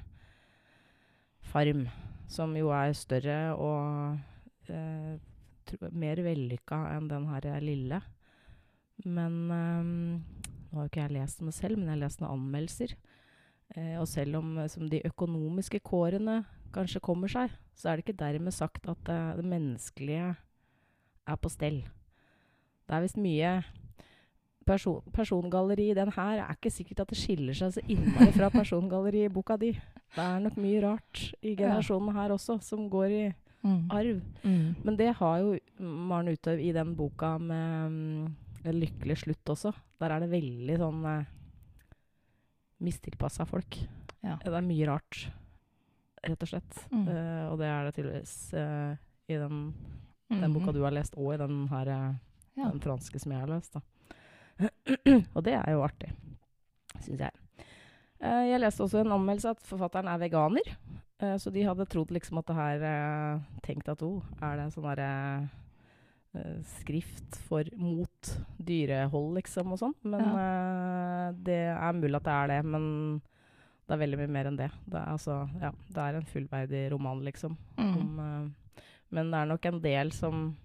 som 2.29 2.57
jo 2.57 2.69
er 2.77 2.93
større 2.97 3.55
og 3.57 4.19
uh, 4.69 5.15
mer 5.97 6.21
vellykka 6.25 6.77
enn 6.93 7.09
den 7.09 7.25
her 7.33 7.61
lille. 7.65 7.99
Men 9.05 9.33
um, 9.51 10.21
nå 10.69 10.77
har 10.77 10.85
jo 10.85 10.91
ikke 10.91 11.05
jeg 11.07 11.17
lest 11.17 11.41
den 11.41 11.53
selv, 11.55 11.79
men 11.79 11.87
jeg 11.89 11.95
har 11.97 12.05
lest 12.05 12.21
noen 12.21 12.35
anmeldelser. 12.37 12.91
Eh, 13.73 13.97
og 13.99 14.07
selv 14.09 14.39
om 14.41 14.59
eh, 14.59 14.69
som 14.71 14.89
de 14.91 15.01
økonomiske 15.09 15.81
kårene 15.87 16.43
kanskje 16.75 17.01
kommer 17.05 17.31
seg, 17.31 17.53
så 17.79 17.89
er 17.91 17.97
det 18.01 18.05
ikke 18.07 18.19
dermed 18.21 18.55
sagt 18.55 18.89
at 18.91 19.09
eh, 19.13 19.31
det 19.39 19.47
menneskelige 19.49 20.33
er 21.25 21.37
på 21.41 21.51
stell. 21.53 21.81
Det 22.85 22.93
er 22.99 23.05
visst 23.07 23.17
mye 23.17 23.53
person, 24.69 25.01
persongalleri 25.13 25.91
i 25.91 25.97
den 25.97 26.11
her 26.17 26.43
er 26.45 26.53
ikke 26.57 26.73
sikkert 26.73 27.01
at 27.05 27.13
det 27.15 27.19
skiller 27.21 27.57
seg 27.57 27.73
så 27.77 27.83
innmari 27.89 28.33
fra 28.37 28.51
persongalleri 28.59 29.25
i 29.27 29.33
boka 29.33 29.57
di. 29.61 29.73
Det 30.15 30.23
er 30.25 30.43
nok 30.45 30.59
mye 30.61 30.83
rart 30.85 31.23
i 31.43 31.55
generasjonen 31.59 32.13
her 32.17 32.35
også, 32.37 32.61
som 32.65 32.89
går 32.93 33.09
i 33.23 33.25
Mm. 33.65 33.87
arv. 33.97 34.19
Mm. 34.45 34.75
Men 34.85 34.97
det 34.99 35.07
har 35.17 35.39
jo 35.41 35.55
Maren 35.81 36.29
Uthaug 36.29 36.59
i 36.61 36.73
den 36.77 36.91
boka 36.99 37.39
med 37.41 38.29
En 38.69 38.77
lykkelig 38.77 39.17
slutt 39.23 39.49
også. 39.55 39.71
Der 40.01 40.13
er 40.13 40.21
det 40.21 40.29
veldig 40.35 40.77
sånn 40.83 40.99
eh, 41.09 41.25
mistilpassa 42.85 43.47
folk. 43.49 43.79
Ja. 44.21 44.37
Det 44.45 44.53
er 44.53 44.65
mye 44.67 44.87
rart, 44.91 45.23
rett 46.29 46.45
og 46.47 46.51
slett. 46.51 46.79
Mm. 46.91 47.05
Uh, 47.09 47.45
og 47.53 47.59
det 47.61 47.69
er 47.71 47.85
det 47.89 47.95
tydeligvis 47.97 48.35
uh, 48.59 48.95
i 49.29 49.39
den, 49.41 49.59
den 50.31 50.41
Mhm. 50.45 50.55
boka 50.57 50.73
du 50.73 50.83
har 50.83 50.95
lest, 50.97 51.15
og 51.21 51.35
i 51.35 51.41
den 51.41 51.67
her 51.69 51.89
eh, 51.89 52.15
Ja. 52.57 52.69
den 52.71 52.81
franske 52.81 53.19
som 53.21 53.33
jeg 53.33 53.41
har 53.41 53.51
lest. 53.51 53.77
og 55.37 55.41
det 55.45 55.55
er 55.59 55.73
jo 55.73 55.83
artig, 55.85 56.11
syns 57.01 57.21
jeg. 57.21 57.33
Uh, 58.23 58.45
jeg 58.49 58.61
leste 58.63 58.83
også 58.85 59.01
en 59.03 59.13
anmeldelse 59.17 59.51
at 59.55 59.61
forfatteren 59.67 60.09
er 60.09 60.19
veganer. 60.23 60.75
Så 61.39 61.49
de 61.55 61.63
hadde 61.65 61.87
trodd 61.89 62.11
liksom 62.13 62.37
at 62.41 62.49
det 62.51 62.55
her 62.59 62.83
Tenkt 63.63 63.87
at 63.89 64.03
oh, 64.03 64.21
er 64.43 64.59
det 64.59 64.65
sånn 64.75 64.85
derre 64.85 65.49
eh, 66.35 66.57
skrift 66.81 67.39
for 67.47 67.65
mot 67.81 68.31
dyrehold, 68.59 69.31
liksom, 69.39 69.73
og 69.73 69.81
sånn. 69.81 69.95
Men 70.03 70.27
eh, 70.35 71.29
det 71.47 71.61
er 71.71 71.97
mulig 71.97 72.19
at 72.19 72.27
det 72.27 72.35
er 72.35 72.51
det, 72.51 72.59
men 72.67 73.23
det 73.87 73.95
er 73.95 74.01
veldig 74.01 74.19
mye 74.23 74.33
mer 74.33 74.47
enn 74.49 74.57
det. 74.57 74.71
Det 74.87 74.97
er, 74.97 75.09
altså, 75.13 75.39
ja, 75.61 75.71
det 75.93 76.03
er 76.05 76.15
en 76.19 76.29
fullverdig 76.31 76.91
roman, 76.93 77.23
liksom. 77.27 77.57
Mm. 77.77 77.97
Om, 78.01 78.19
uh, 78.19 78.83
men 79.15 79.31
det 79.31 79.41
er 79.41 79.47
nok 79.51 79.67
en 79.67 79.81
del 79.85 80.13
som 80.13 80.57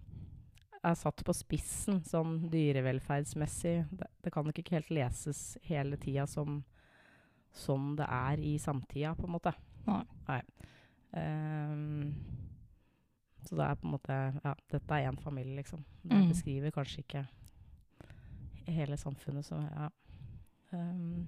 er 0.83 0.95
satt 0.95 1.23
på 1.27 1.33
spissen, 1.35 1.99
sånn 2.07 2.49
dyrevelferdsmessig. 2.49 3.85
Det, 3.91 4.07
det 4.23 4.31
kan 4.31 4.45
nok 4.47 4.61
ikke 4.61 4.77
helt 4.77 4.89
leses 4.95 5.57
hele 5.67 5.97
tida 5.99 6.23
som, 6.27 6.61
sånn 7.51 7.95
det 7.99 8.07
er 8.07 8.39
i 8.39 8.53
samtida, 8.57 9.11
på 9.19 9.27
en 9.27 9.33
måte. 9.35 9.51
Nei. 9.89 10.39
Ehm, 11.19 12.13
så 13.43 13.55
det 13.57 13.65
er 13.65 13.75
på 13.79 13.87
en 13.87 13.93
måte 13.95 14.17
Ja, 14.43 14.53
dette 14.71 14.95
er 14.99 15.09
én 15.09 15.17
familie, 15.19 15.55
liksom. 15.59 15.83
Det 16.03 16.15
Mm. 16.15 16.29
beskriver 16.29 16.71
kanskje 16.71 17.03
ikke 17.03 17.27
hele 18.67 18.95
samfunnet, 18.97 19.45
så 19.45 19.55
ja. 19.69 19.89
Ehm, 20.73 21.27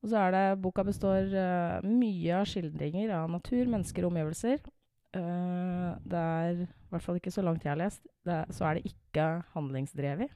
og 0.00 0.08
så 0.08 0.20
er 0.22 0.32
det 0.32 0.44
Boka 0.64 0.84
består 0.86 1.28
uh, 1.34 1.84
mye 1.84 2.38
av 2.38 2.46
skildringer 2.48 3.12
av 3.18 3.26
natur, 3.32 3.66
mennesker 3.68 4.06
og 4.06 4.14
omgivelser. 4.14 4.62
Uh, 5.12 5.92
det 6.08 6.20
er, 6.20 6.62
i 6.64 6.92
hvert 6.92 7.04
fall 7.04 7.18
ikke 7.20 7.32
så 7.34 7.44
langt 7.44 7.66
jeg 7.66 7.74
har 7.74 7.80
lest, 7.80 8.06
det 8.24 8.38
så 8.56 8.68
er 8.68 8.78
det 8.78 8.92
ikke 8.94 9.26
handlingsdrevet. 9.52 10.32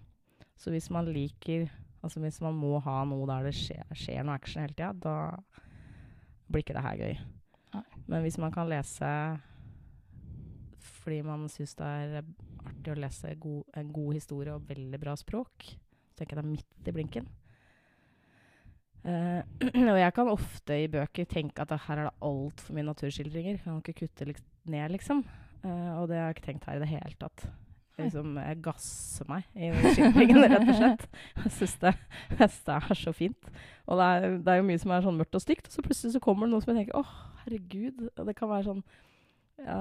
Så 0.60 0.74
hvis 0.74 0.90
man 0.92 1.08
liker 1.10 1.70
Altså 2.04 2.20
Hvis 2.20 2.36
man 2.44 2.52
må 2.52 2.76
ha 2.84 2.98
noe 3.08 3.24
der 3.30 3.46
det 3.46 3.54
skjer, 3.56 3.80
skjer 3.96 4.26
noe 4.28 4.34
action 4.36 4.60
hele 4.60 4.74
tida, 4.76 4.90
da 4.92 5.62
blir 6.52 6.60
ikke 6.60 6.74
det 6.76 6.82
her 6.84 6.98
gøy. 7.00 7.14
Nei. 7.72 7.82
Men 8.12 8.26
hvis 8.26 8.36
man 8.36 8.52
kan 8.52 8.68
lese 8.68 9.08
fordi 11.04 11.22
man 11.24 11.48
syns 11.48 11.72
det 11.78 11.88
er 11.88 12.28
artig 12.68 12.92
å 12.92 12.98
lese 13.00 13.32
go 13.40 13.54
en 13.72 13.88
god 13.92 14.18
historie 14.18 14.52
og 14.52 14.68
veldig 14.68 15.00
bra 15.00 15.16
språk, 15.16 15.64
så 15.64 16.20
tenker 16.20 16.36
jeg 16.36 16.42
det 16.42 16.44
er 16.44 16.52
midt 16.52 16.92
i 16.92 16.94
blinken. 16.98 17.32
Eh, 19.04 19.40
og 19.92 19.98
jeg 20.00 20.14
kan 20.16 20.30
ofte 20.32 20.78
i 20.80 20.88
bøker 20.88 21.28
tenke 21.28 21.64
at 21.64 21.74
her 21.86 22.00
er 22.00 22.08
det 22.08 22.14
altfor 22.24 22.76
mye 22.76 22.88
naturskildringer. 22.88 23.60
Kan 23.64 23.82
ikke 23.82 24.04
kutte 24.04 24.30
litt 24.30 24.44
ned, 24.70 24.94
liksom. 24.94 25.24
Uh, 25.64 26.00
og 26.00 26.08
det 26.10 26.18
har 26.18 26.28
jeg 26.28 26.38
ikke 26.38 26.48
tenkt 26.50 26.66
her 26.68 26.76
i 26.76 26.82
det 26.82 26.90
hele 26.90 27.14
tatt. 27.20 27.46
Liksom, 27.94 28.34
jeg 28.42 28.58
gasser 28.64 29.28
meg 29.30 29.44
i 29.54 29.68
skildringen, 29.94 30.40
rett 30.42 30.66
og 30.66 30.78
slett. 30.80 31.04
Jeg 31.44 31.52
syns 31.60 31.74
det, 31.84 31.92
det 32.32 32.48
er 32.74 32.98
så 32.98 33.12
fint. 33.14 33.50
Og 33.86 34.00
det 34.00 34.08
er, 34.08 34.24
det 34.42 34.50
er 34.50 34.58
jo 34.58 34.66
mye 34.66 34.80
som 34.82 34.94
er 34.96 35.04
sånn 35.04 35.20
mørkt 35.20 35.38
og 35.38 35.44
stygt, 35.44 35.68
og 35.68 35.76
så 35.76 35.84
plutselig 35.86 36.16
så 36.16 36.22
kommer 36.24 36.48
det 36.48 36.56
noe 36.56 36.64
som 36.64 36.72
jeg 36.72 36.80
tenker 36.80 36.98
åh, 36.98 37.12
herregud. 37.44 38.02
Og 38.10 38.26
det 38.26 38.34
kan 38.34 38.50
være 38.50 38.66
sånn 38.66 38.82
ja, 39.62 39.78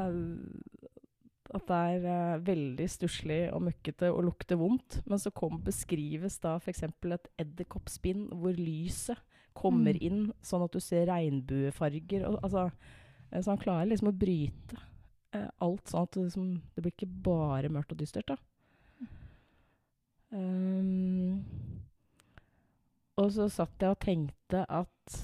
At 1.54 1.68
det 1.70 1.78
er 1.78 2.06
uh, 2.08 2.46
veldig 2.48 2.88
stusslig 2.90 3.42
og 3.54 3.62
møkkete 3.68 4.10
og 4.10 4.24
lukter 4.26 4.58
vondt. 4.58 5.02
Men 5.06 5.22
så 5.22 5.30
kom, 5.36 5.60
beskrives 5.62 6.40
da 6.42 6.56
f.eks. 6.58 6.84
et 6.88 7.30
edderkoppspinn 7.44 8.30
hvor 8.34 8.58
lyset 8.58 9.22
kommer 9.54 9.94
Mm. 9.94 10.02
inn, 10.02 10.22
sånn 10.42 10.64
at 10.66 10.74
du 10.74 10.80
ser 10.82 11.06
regnbuefarger. 11.12 12.26
Og, 12.26 12.40
altså, 12.42 12.72
eh, 13.32 13.42
så 13.42 13.52
han 13.54 13.62
klarer 13.62 13.86
liksom 13.92 14.10
å 14.10 14.18
bryte 14.18 14.80
uh, 15.36 15.50
alt 15.62 15.88
sånn 15.94 16.08
at 16.08 16.16
det, 16.18 16.24
liksom, 16.24 16.48
det 16.74 16.82
blir 16.82 16.96
ikke 16.96 17.14
bare 17.30 17.70
mørkt 17.70 17.94
og 17.94 18.02
dystert. 18.02 18.34
da. 18.34 18.38
Um, 20.34 21.44
og 23.22 23.30
så 23.36 23.46
satt 23.54 23.78
jeg 23.78 23.94
og 23.94 24.00
tenkte 24.02 24.64
at 24.66 25.18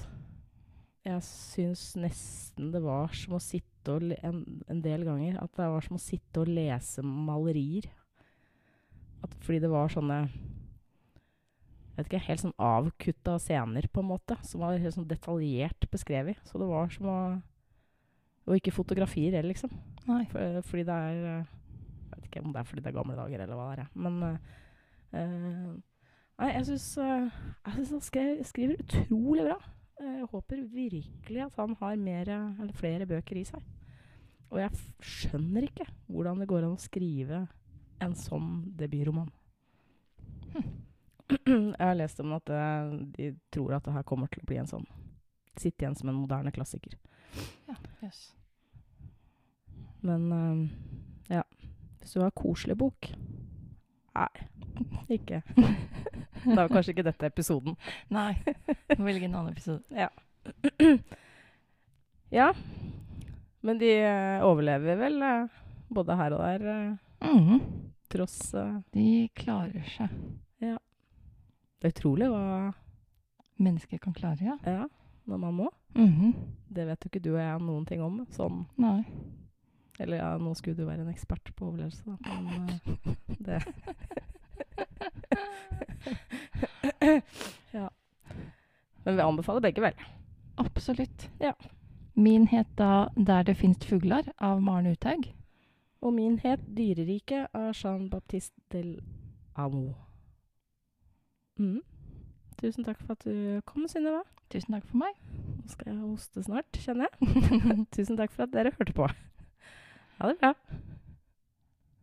jeg 1.02 1.22
syns 1.26 1.96
nesten 1.98 2.70
det 2.70 2.82
var 2.84 3.10
som 3.18 3.34
å 3.34 3.40
sitte 3.42 3.69
og 3.88 4.12
en, 4.20 4.44
en 4.68 4.82
del 4.84 5.04
ganger 5.06 5.38
At 5.40 5.54
det 5.56 5.68
var 5.72 5.84
som 5.86 5.96
å 5.96 6.02
sitte 6.02 6.42
og 6.42 6.50
lese 6.50 7.02
malerier. 7.06 7.88
At, 9.24 9.34
fordi 9.44 9.60
det 9.64 9.70
var 9.72 9.92
sånne 9.92 10.24
jeg 11.90 12.06
vet 12.06 12.14
ikke, 12.14 12.26
helt 12.30 12.40
sånn 12.40 12.60
avkutta 12.64 13.32
scener, 13.42 13.86
på 13.92 14.00
en 14.00 14.08
måte. 14.08 14.36
Som 14.46 14.62
var 14.64 14.78
helt 14.80 14.94
sånn 14.94 15.08
detaljert 15.10 15.84
beskrevet. 15.92 16.38
Så 16.48 16.60
det 16.60 16.68
var 16.70 16.88
som 16.94 17.08
å 17.10 17.20
Og 18.48 18.56
ikke 18.56 18.72
fotografier 18.72 19.34
heller, 19.36 19.52
liksom. 19.52 19.70
For, 20.06 20.62
fordi 20.64 20.86
det 20.88 20.94
er 20.94 21.18
eh, 21.28 21.50
Jeg 22.08 22.14
vet 22.14 22.28
ikke 22.30 22.40
om 22.42 22.54
det 22.54 22.62
er 22.62 22.68
fordi 22.70 22.82
det 22.82 22.88
er 22.90 22.96
gamle 22.96 23.18
dager, 23.18 23.42
eller 23.44 23.58
hva 23.58 23.66
det 23.68 23.84
er. 23.84 23.90
Men 23.94 24.22
eh, 24.26 24.38
eh, 25.20 25.68
Nei, 26.40 26.48
jeg 26.54 26.66
syns 26.70 26.86
Jeg 26.96 27.90
han 27.90 28.00
skriver 28.48 28.80
utrolig 28.80 29.44
bra. 29.44 29.58
Eh, 30.00 30.16
Jeg 30.20 30.28
håper 30.32 30.64
virkelig 30.72 31.44
at 31.44 31.56
han 31.60 31.76
har 31.80 31.96
mere, 31.96 32.38
eller 32.60 32.72
flere 32.76 33.06
bøker 33.06 33.40
i 33.40 33.44
seg. 33.48 33.62
Og 34.50 34.58
jeg 34.58 34.70
skjønner 35.06 35.68
ikke 35.68 35.86
hvordan 36.10 36.40
det 36.42 36.48
går 36.50 36.64
an 36.66 36.74
å 36.74 36.82
skrive 36.82 37.44
en 38.02 38.16
sånn 38.18 38.72
debutroman. 38.78 39.30
Jeg 41.30 41.76
har 41.78 41.94
lest 41.94 42.18
om 42.24 42.32
at 42.34 42.50
eh, 42.50 42.94
de 43.14 43.28
tror 43.54 43.76
at 43.76 43.84
det 43.86 43.94
her 43.94 44.06
kommer 44.08 44.26
til 44.32 44.42
å 44.42 44.48
bli 44.50 44.58
en 44.58 44.70
sånn 44.70 44.88
Sitte 45.60 45.84
igjen 45.84 45.96
som 45.98 46.08
en 46.08 46.16
moderne 46.16 46.52
klassiker. 46.54 46.94
Ja, 47.68 47.74
yes. 48.06 48.30
Men 50.00 50.26
eh, 50.32 51.34
ja. 51.36 51.42
Hvis 52.00 52.14
du 52.16 52.22
har 52.22 52.32
koselig 52.34 52.78
bok 52.80 53.10
Nei, 54.14 54.28
ikke. 55.16 55.42
Da 56.44 56.56
var 56.62 56.70
kanskje 56.72 56.94
ikke 56.94 57.06
dette 57.06 57.28
episoden. 57.28 57.76
Nei. 58.16 58.34
velge 58.96 59.28
en 59.28 59.34
annen 59.34 59.52
episode. 59.52 59.82
Ja. 62.30 62.52
Men 63.66 63.78
de 63.80 63.88
eh, 63.90 64.44
overlever 64.46 65.00
vel 65.00 65.16
eh, 65.26 65.56
både 65.90 66.14
her 66.14 66.36
og 66.36 66.44
der, 66.44 66.60
mm 67.26 67.40
-hmm. 67.48 67.60
tross 68.08 68.54
De 68.94 69.28
klarer 69.34 69.82
seg. 69.82 70.14
Ja. 70.62 70.76
Det 71.80 71.88
er 71.88 71.98
utrolig 71.98 72.28
hva 72.30 72.72
Mennesker 73.58 73.98
kan 73.98 74.14
klare, 74.14 74.38
ja. 74.40 74.56
Ja, 74.64 74.86
når 75.26 75.36
man 75.36 75.54
må. 75.54 75.70
Mhm. 75.94 76.32
Det 76.68 76.86
vet 76.86 77.04
jo 77.04 77.08
ikke 77.08 77.24
du 77.24 77.34
og 77.34 77.40
jeg 77.40 77.60
noen 77.60 77.86
ting 77.86 78.02
om. 78.02 78.26
Sånn 78.30 78.66
Nei. 78.76 79.04
Eller 80.00 80.16
ja, 80.16 80.30
nå 80.40 80.54
skulle 80.56 80.78
du 80.78 80.86
være 80.88 81.04
en 81.04 81.12
ekspert 81.12 81.50
på 81.56 81.66
overlevelse, 81.68 82.02
da. 82.06 82.16
Men 82.40 82.68
eh, 82.70 82.80
det 83.44 83.58
Ja. 87.76 87.88
Men 89.04 89.16
vi 89.16 89.22
anbefaler 89.22 89.60
begge, 89.60 89.82
vel. 89.84 89.94
Absolutt. 90.60 91.30
Ja. 91.40 91.52
Min 92.14 92.46
het 92.46 92.66
da 92.78 93.08
'Der 93.16 93.42
det 93.42 93.56
finst 93.56 93.84
fuglar' 93.84 94.32
av 94.38 94.62
Maren 94.62 94.86
Uthaug. 94.86 95.34
Og 96.00 96.12
min 96.14 96.38
het 96.38 96.60
'Dyreriket' 96.60 97.46
av 97.54 97.72
Jean-Baptiste 97.72 98.60
del 98.72 99.00
Amo. 99.54 99.94
Mm. 101.58 101.80
Tusen 102.62 102.84
takk 102.84 103.00
for 103.00 103.12
at 103.12 103.24
du 103.24 103.60
kom, 103.64 103.88
Synnøve. 103.88 104.22
Tusen 104.50 104.72
takk 104.72 104.84
for 104.84 104.96
meg. 104.96 105.12
Nå 105.62 105.68
skal 105.68 105.92
jeg 105.92 106.00
hoste 106.00 106.42
snart, 106.42 106.72
kjenner 106.72 107.06
jeg. 107.06 107.28
Tusen 107.94 108.16
takk 108.16 108.32
for 108.32 108.42
at 108.42 108.52
dere 108.52 108.72
hørte 108.78 108.92
på. 108.92 109.08
Ha 110.20 110.28
det 110.28 110.38
bra. 110.38 110.54